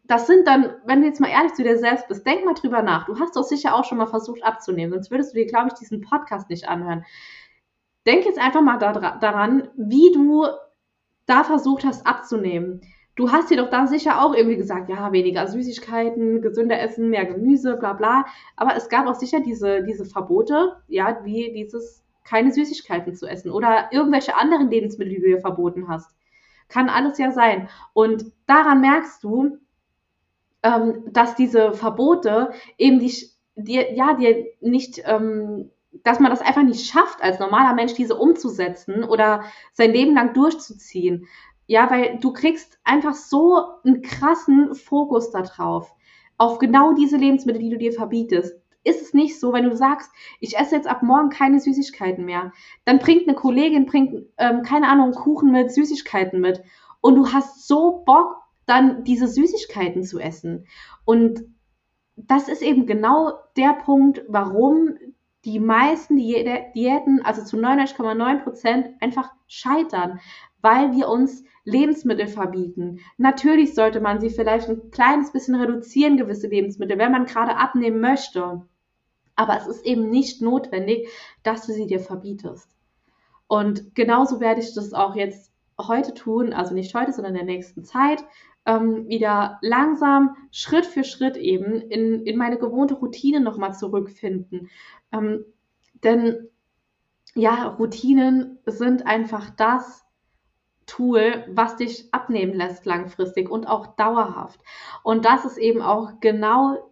das 0.03 0.27
sind 0.27 0.49
dann, 0.49 0.75
wenn 0.85 1.01
du 1.01 1.07
jetzt 1.07 1.21
mal 1.21 1.31
ehrlich 1.31 1.55
zu 1.55 1.63
dir 1.63 1.79
selbst 1.79 2.09
bist, 2.09 2.27
denk 2.27 2.45
mal 2.45 2.55
drüber 2.55 2.83
nach. 2.83 3.07
Du 3.07 3.21
hast 3.21 3.37
doch 3.37 3.45
sicher 3.45 3.77
auch 3.77 3.85
schon 3.85 3.99
mal 3.99 4.07
versucht 4.07 4.43
abzunehmen, 4.43 4.93
sonst 4.93 5.13
würdest 5.13 5.33
du 5.33 5.39
dir, 5.39 5.47
glaube 5.47 5.69
ich, 5.69 5.75
diesen 5.75 6.01
Podcast 6.01 6.51
nicht 6.51 6.69
anhören. 6.69 7.05
Denk 8.05 8.25
jetzt 8.25 8.41
einfach 8.41 8.63
mal 8.63 8.79
daran, 8.79 9.69
wie 9.77 10.11
du 10.13 10.45
da 11.27 11.45
versucht 11.45 11.85
hast 11.85 12.05
abzunehmen 12.05 12.81
du 13.19 13.33
hast 13.33 13.51
dir 13.51 13.57
doch 13.57 13.69
da 13.69 13.89
sicher 13.89 14.23
auch 14.23 14.33
irgendwie 14.33 14.57
gesagt, 14.57 14.89
ja, 14.89 15.11
weniger 15.11 15.49
Süßigkeiten, 15.49 16.41
gesünder 16.41 16.81
essen, 16.81 17.11
mehr 17.11 17.27
Gemüse, 17.27 17.77
bla 17.77 17.93
bla. 17.93 18.25
Aber 18.57 18.77
es 18.77 18.89
gab 18.89 19.09
auch 19.09 19.17
sicher 19.17 19.41
diese, 19.41 19.83
diese 19.83 20.05
Verbote, 20.05 20.77
ja, 20.87 21.19
wie 21.25 21.53
dieses 21.53 22.05
keine 22.25 22.53
Süßigkeiten 22.53 23.17
zu 23.17 23.27
essen 23.27 23.51
oder 23.51 23.89
irgendwelche 23.91 24.37
anderen 24.37 24.71
Lebensmittel, 24.71 25.15
die 25.15 25.21
du 25.21 25.27
dir 25.29 25.41
verboten 25.41 25.89
hast. 25.89 26.15
Kann 26.69 26.89
alles 26.89 27.19
ja 27.19 27.33
sein. 27.33 27.69
Und 27.93 28.27
daran 28.47 28.81
merkst 28.81 29.25
du, 29.25 29.59
ähm, 30.63 31.03
dass 31.11 31.35
diese 31.35 31.73
Verbote 31.73 32.53
eben 32.77 33.01
dich, 33.01 33.35
dir, 33.57 33.95
ja, 33.95 34.15
dir 34.15 34.47
nicht, 34.61 35.03
ähm, 35.07 35.71
dass 36.05 36.21
man 36.21 36.31
das 36.31 36.43
einfach 36.43 36.63
nicht 36.63 36.87
schafft, 36.87 37.21
als 37.23 37.41
normaler 37.41 37.75
Mensch 37.75 37.95
diese 37.95 38.15
umzusetzen 38.15 39.03
oder 39.03 39.43
sein 39.73 39.93
Leben 39.93 40.15
lang 40.15 40.35
durchzuziehen. 40.35 41.27
Ja, 41.69 41.91
weil 41.91 42.19
du 42.19 42.33
kriegst 42.33 42.81
einfach 42.83 43.15
so 43.15 43.63
einen 43.85 44.01
krassen 44.01 44.75
Fokus 44.75 45.31
da 45.31 45.43
drauf. 45.43 45.95
Auf 46.39 46.59
genau 46.59 46.95
diese 46.95 47.19
Lebensmittel, 47.19 47.61
die 47.61 47.71
du 47.71 47.77
dir 47.77 47.93
verbietest. 47.93 48.55
Ist 48.85 49.03
es 49.03 49.13
nicht 49.13 49.39
so, 49.39 49.53
wenn 49.53 49.65
du 49.65 49.77
sagst, 49.77 50.11
ich 50.41 50.57
esse 50.57 50.77
jetzt 50.77 50.89
ab 50.89 51.03
morgen 51.03 51.29
keine 51.29 51.61
Süßigkeiten 51.61 52.25
mehr, 52.25 52.53
dann 52.87 52.99
bringt 52.99 53.29
eine 53.29 53.37
Kollegin, 53.37 53.85
bringt, 53.85 54.25
ähm, 54.39 54.63
keine 54.63 54.89
Ahnung, 54.89 55.13
Kuchen 55.13 55.53
mit 55.53 55.71
Süßigkeiten 55.71 56.41
mit. 56.41 56.63
Und 57.03 57.17
du 57.17 57.33
hast 57.33 57.69
so 57.69 58.03
Bock, 58.07 58.37
dann 58.65 59.05
diese 59.05 59.29
Süßigkeiten 59.29 60.05
zu 60.05 60.19
essen. 60.19 60.67
Und 61.05 61.45
das 62.17 62.49
ist 62.49 62.63
eben 62.63 62.87
genau 62.87 63.33
der 63.57 63.75
Punkt, 63.75 64.23
warum 64.27 64.97
die 65.45 65.61
meisten 65.61 66.17
Diäten, 66.17 67.23
also 67.25 67.45
zu 67.45 67.57
99,9 67.57 68.43
Prozent, 68.43 68.89
einfach 69.01 69.31
scheitern, 69.47 70.21
weil 70.61 70.93
wir 70.93 71.09
uns 71.09 71.45
Lebensmittel 71.65 72.27
verbieten. 72.27 73.01
Natürlich 73.17 73.75
sollte 73.75 74.01
man 74.01 74.21
sie 74.21 74.31
vielleicht 74.31 74.69
ein 74.69 74.91
kleines 74.91 75.33
bisschen 75.33 75.55
reduzieren, 75.55 76.17
gewisse 76.17 76.49
Lebensmittel, 76.49 76.99
wenn 76.99 77.13
man 77.13 77.27
gerade 77.27 77.57
abnehmen 77.57 78.01
möchte. 78.01 78.63
Aber 79.37 79.57
es 79.57 79.67
ist 79.67 79.85
eben 79.85 80.09
nicht 80.09 80.43
notwendig, 80.43 81.09
dass 81.43 81.67
du 81.67 81.73
sie 81.73 81.87
dir 81.87 82.01
verbietest. 82.01 82.69
Und 83.47 83.95
genauso 83.95 84.41
werde 84.41 84.61
ich 84.61 84.75
das 84.75 84.93
auch 84.93 85.15
jetzt 85.15 85.53
heute 85.81 86.13
tun, 86.15 86.53
also 86.53 86.75
nicht 86.75 86.95
heute, 86.95 87.13
sondern 87.13 87.35
in 87.35 87.47
der 87.47 87.55
nächsten 87.55 87.85
Zeit, 87.85 88.25
ähm, 88.67 89.09
wieder 89.09 89.59
langsam, 89.63 90.37
Schritt 90.51 90.87
für 90.87 91.05
Schritt 91.05 91.37
eben 91.37 91.75
in, 91.75 92.27
in 92.27 92.37
meine 92.37 92.59
gewohnte 92.59 92.95
Routine 92.95 93.41
nochmal 93.41 93.75
zurückfinden. 93.75 94.69
Ähm, 95.13 95.45
denn 96.05 96.49
ja, 97.35 97.69
Routinen 97.69 98.59
sind 98.67 99.07
einfach 99.07 99.51
das, 99.51 100.05
Tool, 100.89 101.45
was 101.49 101.77
dich 101.77 102.13
abnehmen 102.13 102.55
lässt 102.55 102.85
langfristig 102.85 103.49
und 103.49 103.67
auch 103.67 103.95
dauerhaft. 103.95 104.61
Und 105.05 105.25
das 105.25 105.45
ist 105.45 105.59
eben 105.59 105.83
auch 105.83 106.15
genau 106.21 106.91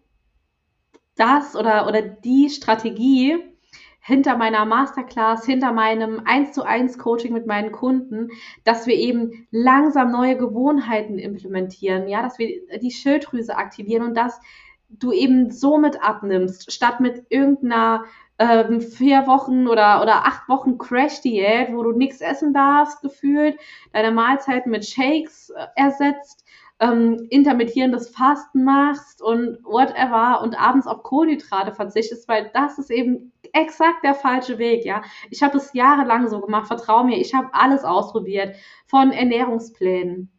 das 1.16 1.56
oder, 1.56 1.88
oder 1.88 2.02
die 2.02 2.50
Strategie 2.50 3.38
hinter 4.00 4.36
meiner 4.36 4.64
Masterclass, 4.64 5.44
hinter 5.44 5.72
meinem 5.72 6.22
1 6.24 6.52
zu 6.52 6.62
1 6.62 6.96
Coaching 6.98 7.32
mit 7.32 7.46
meinen 7.46 7.72
Kunden, 7.72 8.28
dass 8.62 8.86
wir 8.86 8.94
eben 8.94 9.48
langsam 9.50 10.12
neue 10.12 10.36
Gewohnheiten 10.36 11.18
implementieren, 11.18 12.06
ja, 12.06 12.22
dass 12.22 12.38
wir 12.38 12.48
die 12.78 12.92
Schilddrüse 12.92 13.56
aktivieren 13.56 14.04
und 14.06 14.16
dass 14.16 14.40
du 14.88 15.10
eben 15.10 15.50
somit 15.50 16.00
abnimmst, 16.00 16.72
statt 16.72 17.00
mit 17.00 17.24
irgendeiner 17.30 18.04
ähm, 18.38 18.80
vier 18.80 19.26
Wochen 19.26 19.66
oder, 19.66 20.02
oder 20.02 20.26
acht 20.26 20.48
Wochen 20.48 20.78
Crash-Diät, 20.78 21.72
wo 21.72 21.82
du 21.82 21.92
nichts 21.92 22.20
essen 22.20 22.52
darfst, 22.52 23.00
gefühlt, 23.02 23.58
deine 23.92 24.10
Mahlzeiten 24.10 24.70
mit 24.70 24.84
Shakes 24.86 25.50
äh, 25.50 25.66
ersetzt, 25.76 26.44
ähm, 26.78 27.26
intermittierendes 27.30 28.10
Fasten 28.10 28.64
machst 28.64 29.22
und 29.22 29.58
whatever 29.64 30.42
und 30.42 30.60
abends 30.60 30.86
auf 30.86 31.02
Kohlenhydrate 31.02 31.72
verzichtest, 31.72 32.28
weil 32.28 32.50
das 32.52 32.78
ist 32.78 32.90
eben 32.90 33.32
exakt 33.52 34.04
der 34.04 34.14
falsche 34.14 34.58
Weg, 34.58 34.84
ja. 34.84 35.02
Ich 35.30 35.42
habe 35.42 35.56
es 35.56 35.72
jahrelang 35.72 36.28
so 36.28 36.40
gemacht, 36.40 36.66
vertrau 36.66 37.04
mir, 37.04 37.16
ich 37.16 37.34
habe 37.34 37.48
alles 37.52 37.84
ausprobiert, 37.84 38.56
von 38.86 39.12
Ernährungsplänen 39.12 40.30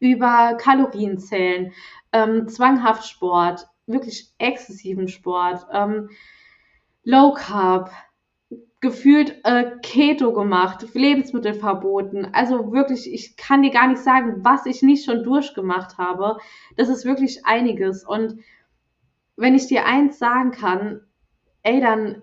über 0.00 0.54
Kalorienzählen, 0.54 1.72
ähm, 2.12 2.48
zwanghaft 2.48 3.06
Sport, 3.06 3.66
wirklich 3.86 4.32
exzessiven 4.38 5.08
Sport, 5.08 5.66
ähm, 5.72 6.08
Low 7.04 7.32
Carb, 7.32 7.90
gefühlt 8.80 9.40
äh, 9.44 9.72
Keto 9.82 10.32
gemacht, 10.32 10.86
Lebensmittel 10.94 11.54
verboten. 11.54 12.28
Also 12.32 12.72
wirklich, 12.72 13.12
ich 13.12 13.36
kann 13.36 13.62
dir 13.62 13.70
gar 13.70 13.88
nicht 13.88 14.02
sagen, 14.02 14.44
was 14.44 14.66
ich 14.66 14.82
nicht 14.82 15.04
schon 15.04 15.24
durchgemacht 15.24 15.98
habe. 15.98 16.38
Das 16.76 16.88
ist 16.88 17.04
wirklich 17.04 17.44
einiges. 17.44 18.04
Und 18.04 18.40
wenn 19.36 19.54
ich 19.54 19.66
dir 19.66 19.84
eins 19.84 20.18
sagen 20.18 20.52
kann, 20.52 21.00
ey, 21.62 21.80
dann 21.80 22.22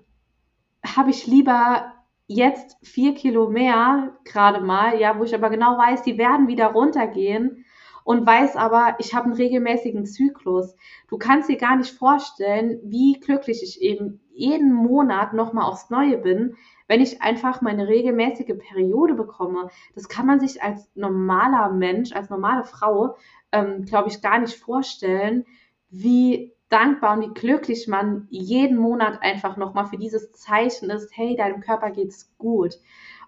habe 0.86 1.10
ich 1.10 1.28
lieber 1.28 1.94
jetzt 2.28 2.78
vier 2.84 3.14
Kilo 3.14 3.50
mehr 3.50 4.16
gerade 4.24 4.62
mal, 4.62 5.00
ja, 5.00 5.20
wo 5.20 5.24
ich 5.24 5.36
aber 5.36 5.50
genau 5.50 5.78
weiß, 5.78 6.04
die 6.04 6.18
werden 6.18 6.48
wieder 6.48 6.68
runtergehen, 6.68 7.66
und 8.06 8.26
weiß 8.26 8.56
aber, 8.56 8.96
ich 9.00 9.16
habe 9.16 9.26
einen 9.26 9.34
regelmäßigen 9.34 10.06
Zyklus. 10.06 10.76
Du 11.10 11.18
kannst 11.18 11.50
dir 11.50 11.58
gar 11.58 11.76
nicht 11.76 11.90
vorstellen, 11.90 12.80
wie 12.84 13.20
glücklich 13.20 13.64
ich 13.64 13.82
eben 13.82 14.22
jeden 14.36 14.74
Monat 14.74 15.34
nochmal 15.34 15.66
aufs 15.66 15.90
Neue 15.90 16.18
bin, 16.18 16.56
wenn 16.88 17.02
ich 17.02 17.22
einfach 17.22 17.62
meine 17.62 17.88
regelmäßige 17.88 18.58
Periode 18.58 19.16
bekomme. 19.16 19.70
Das 19.96 20.10
kann 20.10 20.26
man 20.28 20.40
sich 20.40 20.62
als 20.62 20.90
normaler 20.96 21.72
Mensch, 21.72 22.12
als 22.12 22.30
normale 22.30 22.64
Frau, 22.64 23.16
ähm, 23.52 23.86
glaube 23.86 24.10
ich, 24.10 24.22
gar 24.22 24.40
nicht 24.40 24.56
vorstellen, 24.56 25.46
wie 25.90 26.54
dankbar 26.70 27.16
und 27.16 27.22
wie 27.22 27.34
glücklich 27.34 27.88
man 27.88 28.28
jeden 28.30 28.78
Monat 28.78 29.22
einfach 29.22 29.56
nochmal 29.56 29.86
für 29.86 29.98
dieses 29.98 30.32
Zeichen 30.34 30.90
ist, 30.90 31.16
hey, 31.16 31.36
deinem 31.36 31.62
Körper 31.62 31.92
geht's 31.92 32.36
gut. 32.38 32.80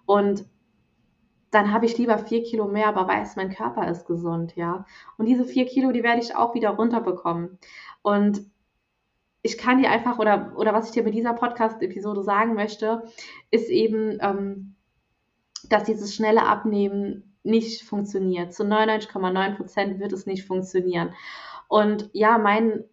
Und 0.06 0.46
dann 1.52 1.72
habe 1.72 1.86
ich 1.86 1.98
lieber 1.98 2.18
vier 2.18 2.44
Kilo 2.44 2.68
mehr, 2.68 2.88
aber 2.88 3.08
weiß, 3.08 3.38
mein 3.38 3.54
Körper 3.54 3.88
ist 3.90 4.06
gesund, 4.06 4.56
ja. 4.56 4.86
Und 5.18 5.28
diese 5.28 5.46
vier 5.46 5.66
Kilo, 5.66 5.92
die 5.92 6.04
werde 6.04 6.22
ich 6.22 6.36
auch 6.36 6.54
wieder 6.54 6.72
runterbekommen. 6.72 7.58
Und 8.02 8.42
ich 9.48 9.58
kann 9.58 9.82
dir 9.82 9.90
einfach, 9.90 10.20
oder, 10.20 10.52
oder 10.58 10.74
was 10.74 10.88
ich 10.88 10.92
dir 10.92 11.04
mit 11.04 11.14
dieser 11.14 11.34
Podcast-Episode 11.34 12.22
sagen 12.22 12.54
möchte, 12.54 13.04
ist 13.50 13.70
eben, 13.70 14.18
ähm, 14.22 14.76
dass 15.70 15.86
dieses 15.86 16.14
schnelle 16.14 16.46
Abnehmen 16.46 17.38
nicht 17.44 17.84
funktioniert. 17.84 18.54
Zu 18.54 18.64
99,9 18.64 19.56
Prozent 19.56 20.00
wird 20.02 20.12
es 20.12 20.26
nicht 20.26 20.46
funktionieren. 20.46 21.14
Und 21.70 22.10
ja, 22.12 22.38
mein, 22.38 22.84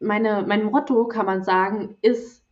meine, 0.00 0.44
mein 0.46 0.64
Motto, 0.64 1.08
kann 1.08 1.24
man 1.24 1.44
sagen, 1.44 1.96
ist 2.02 2.44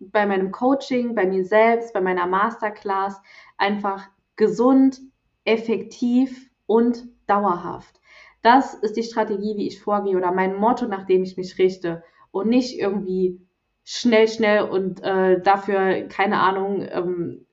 bei 0.00 0.24
meinem 0.24 0.50
Coaching, 0.50 1.14
bei 1.14 1.26
mir 1.26 1.44
selbst, 1.44 1.92
bei 1.92 2.00
meiner 2.00 2.26
Masterclass 2.26 3.20
einfach 3.58 4.08
gesund, 4.36 4.98
effektiv 5.44 6.50
und 6.64 7.04
dauerhaft. 7.26 8.00
Das 8.40 8.72
ist 8.72 8.96
die 8.96 9.02
Strategie, 9.02 9.58
wie 9.58 9.66
ich 9.66 9.82
vorgehe 9.82 10.16
oder 10.16 10.32
mein 10.32 10.56
Motto, 10.56 10.86
nach 10.86 11.04
dem 11.04 11.22
ich 11.22 11.36
mich 11.36 11.58
richte 11.58 12.02
und 12.34 12.48
nicht 12.48 12.78
irgendwie 12.78 13.40
schnell, 13.84 14.26
schnell 14.26 14.64
und 14.64 15.00
äh, 15.04 15.40
dafür, 15.40 16.08
keine 16.08 16.40
Ahnung, 16.40 16.84
ähm, 16.90 17.46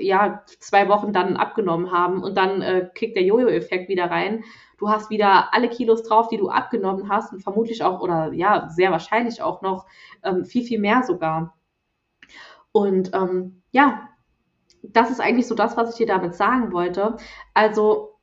ja, 0.00 0.42
zwei 0.58 0.88
Wochen 0.88 1.12
dann 1.12 1.36
abgenommen 1.36 1.92
haben 1.92 2.22
und 2.22 2.36
dann 2.36 2.60
äh, 2.60 2.90
kickt 2.92 3.16
der 3.16 3.22
Jojo-Effekt 3.22 3.88
wieder 3.88 4.10
rein. 4.10 4.42
Du 4.78 4.88
hast 4.88 5.10
wieder 5.10 5.54
alle 5.54 5.68
Kilos 5.68 6.02
drauf, 6.02 6.28
die 6.28 6.38
du 6.38 6.48
abgenommen 6.48 7.08
hast 7.08 7.32
und 7.32 7.40
vermutlich 7.40 7.84
auch 7.84 8.00
oder 8.00 8.32
ja, 8.32 8.68
sehr 8.68 8.90
wahrscheinlich 8.90 9.42
auch 9.42 9.62
noch 9.62 9.86
ähm, 10.24 10.44
viel, 10.44 10.64
viel 10.64 10.80
mehr 10.80 11.04
sogar. 11.04 11.56
Und 12.72 13.12
ähm, 13.14 13.62
ja, 13.70 14.08
das 14.82 15.10
ist 15.10 15.20
eigentlich 15.20 15.46
so 15.46 15.54
das, 15.54 15.76
was 15.76 15.90
ich 15.90 15.96
dir 15.96 16.06
damit 16.06 16.34
sagen 16.34 16.72
wollte. 16.72 17.16
Also, 17.54 18.18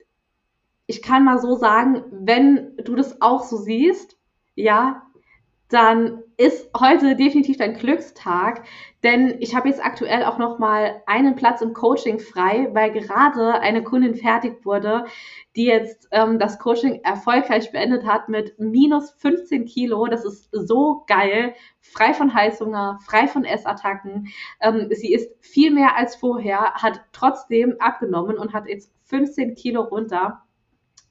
ich 0.85 1.01
kann 1.01 1.23
mal 1.23 1.39
so 1.39 1.55
sagen, 1.55 2.03
wenn 2.11 2.75
du 2.83 2.95
das 2.95 3.21
auch 3.21 3.43
so 3.43 3.57
siehst, 3.57 4.17
ja, 4.55 5.03
dann 5.73 6.21
ist 6.37 6.69
heute 6.79 7.15
definitiv 7.15 7.57
dein 7.57 7.73
Glückstag, 7.75 8.63
denn 9.03 9.37
ich 9.39 9.55
habe 9.55 9.69
jetzt 9.69 9.83
aktuell 9.83 10.23
auch 10.23 10.37
noch 10.37 10.59
mal 10.59 11.01
einen 11.07 11.35
Platz 11.35 11.61
im 11.61 11.73
Coaching 11.73 12.19
frei, 12.19 12.69
weil 12.73 12.91
gerade 12.91 13.59
eine 13.59 13.83
Kundin 13.83 14.13
fertig 14.13 14.63
wurde, 14.65 15.05
die 15.55 15.65
jetzt 15.65 16.07
ähm, 16.11 16.37
das 16.37 16.59
Coaching 16.59 17.01
erfolgreich 17.03 17.71
beendet 17.71 18.05
hat 18.05 18.29
mit 18.29 18.57
minus 18.59 19.11
15 19.17 19.65
Kilo. 19.65 20.05
Das 20.05 20.23
ist 20.25 20.47
so 20.51 21.03
geil, 21.07 21.55
frei 21.81 22.13
von 22.13 22.33
Heißhunger, 22.33 22.99
frei 23.03 23.27
von 23.27 23.43
Essattacken. 23.43 24.27
Ähm, 24.61 24.87
sie 24.91 25.11
ist 25.11 25.31
viel 25.41 25.71
mehr 25.71 25.97
als 25.97 26.15
vorher, 26.15 26.73
hat 26.75 27.01
trotzdem 27.13 27.75
abgenommen 27.79 28.37
und 28.37 28.53
hat 28.53 28.67
jetzt 28.67 28.91
15 29.05 29.55
Kilo 29.55 29.81
runter. 29.81 30.42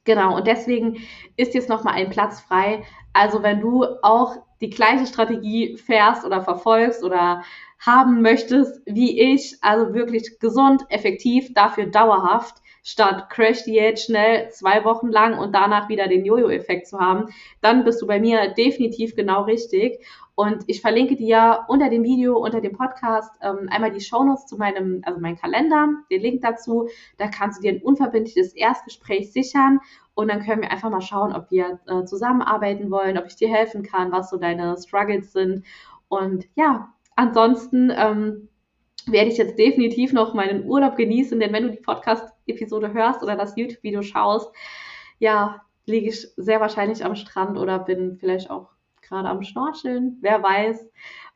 Genau, 0.05 0.37
und 0.37 0.47
deswegen 0.49 0.99
ist 1.37 1.55
jetzt 1.55 1.69
noch 1.69 1.85
mal 1.85 1.93
ein 1.93 2.11
Platz 2.11 2.41
frei. 2.41 2.83
Also 3.13 3.43
wenn 3.43 3.61
du 3.61 3.85
auch 4.03 4.37
die 4.61 4.71
gleiche 4.71 5.07
Strategie 5.07 5.77
fährst 5.77 6.25
oder 6.25 6.41
verfolgst 6.43 7.05
oder 7.05 7.43
haben 7.79 8.23
möchtest 8.23 8.81
wie 8.87 9.21
ich, 9.21 9.57
also 9.61 9.95
wirklich 9.95 10.39
gesund, 10.41 10.83
effektiv, 10.89 11.53
dafür 11.55 11.87
dauerhaft, 11.87 12.57
statt 12.85 13.31
Crash-Diät 13.31 14.01
schnell 14.01 14.49
zwei 14.51 14.85
Wochen 14.85 15.09
lang 15.09 15.39
und 15.39 15.53
danach 15.55 15.89
wieder 15.89 16.09
den 16.09 16.25
Jojo-Effekt 16.25 16.89
zu 16.89 16.99
haben, 16.99 17.27
dann 17.61 17.85
bist 17.85 18.03
du 18.03 18.07
bei 18.09 18.19
mir 18.19 18.49
definitiv 18.55 19.15
genau 19.15 19.43
richtig. 19.43 20.05
Und 20.35 20.65
ich 20.67 20.81
verlinke 20.81 21.15
dir 21.17 21.65
unter 21.69 21.91
dem 21.91 22.05
Video, 22.05 22.39
unter 22.39 22.61
dem 22.61 22.73
Podcast 22.73 23.31
ähm, 23.43 23.69
einmal 23.71 23.91
die 23.91 24.01
Shownotes 24.01 24.47
zu 24.47 24.57
meinem, 24.57 25.03
also 25.05 25.21
meinem 25.21 25.37
Kalender, 25.37 25.89
den 26.11 26.23
Link 26.23 26.41
dazu. 26.41 26.89
Da 27.19 27.29
kannst 27.29 27.59
du 27.59 27.63
dir 27.63 27.73
ein 27.73 27.83
unverbindliches 27.83 28.55
Erstgespräch 28.55 29.31
sichern 29.31 29.81
und 30.15 30.29
dann 30.29 30.43
können 30.43 30.63
wir 30.63 30.71
einfach 30.71 30.91
mal 30.91 31.03
schauen, 31.03 31.35
ob 31.35 31.51
wir 31.51 31.81
äh, 31.87 32.05
zusammenarbeiten 32.05 32.91
wollen, 32.91 33.19
ob 33.19 33.27
ich 33.27 33.37
dir 33.37 33.49
helfen 33.49 33.83
kann, 33.83 34.11
was 34.11 34.31
so 34.31 34.39
deine 34.39 34.77
Struggles 34.79 35.33
sind. 35.33 35.65
Und 36.09 36.47
ja, 36.55 36.93
ansonsten 37.15 37.93
ähm, 37.95 38.49
werde 39.07 39.31
ich 39.31 39.39
jetzt 39.39 39.59
definitiv 39.59 40.13
noch 40.13 40.35
meinen 40.35 40.65
Urlaub 40.67 40.97
genießen, 40.97 41.39
denn 41.41 41.53
wenn 41.53 41.65
du 41.65 41.71
die 41.71 41.81
Podcast-Episode 41.81 42.93
hörst 42.93 43.23
oder 43.23 43.37
das 43.37 43.57
YouTube-Video 43.57 44.03
schaust, 44.03 44.51
ja, 45.19 45.61
liege 45.87 46.09
ich 46.09 46.29
sehr 46.37 46.61
wahrscheinlich 46.61 47.05
am 47.05 47.17
Strand 47.17 47.59
oder 47.59 47.79
bin 47.79 48.17
vielleicht 48.17 48.51
auch 48.51 48.72
gerade 49.13 49.29
am 49.29 49.43
Schnorcheln, 49.43 50.17
wer 50.23 50.43
weiß. 50.43 50.89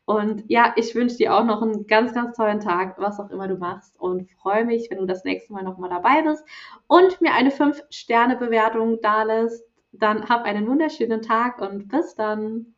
Und 0.05 0.45
ja, 0.47 0.73
ich 0.77 0.95
wünsche 0.95 1.17
dir 1.17 1.35
auch 1.35 1.43
noch 1.43 1.61
einen 1.61 1.85
ganz, 1.85 2.13
ganz 2.13 2.35
tollen 2.37 2.59
Tag, 2.59 2.97
was 2.97 3.19
auch 3.19 3.29
immer 3.29 3.47
du 3.47 3.57
machst. 3.57 3.99
Und 3.99 4.31
freue 4.31 4.65
mich, 4.65 4.89
wenn 4.89 4.99
du 4.99 5.05
das 5.05 5.23
nächste 5.23 5.53
Mal 5.53 5.63
nochmal 5.63 5.89
dabei 5.89 6.21
bist 6.23 6.43
und 6.87 7.21
mir 7.21 7.33
eine 7.33 7.51
5-Sterne-Bewertung 7.51 8.99
da 9.01 9.23
lässt. 9.23 9.63
Dann 9.91 10.27
hab 10.29 10.43
einen 10.43 10.67
wunderschönen 10.67 11.21
Tag 11.21 11.61
und 11.61 11.87
bis 11.89 12.15
dann. 12.15 12.73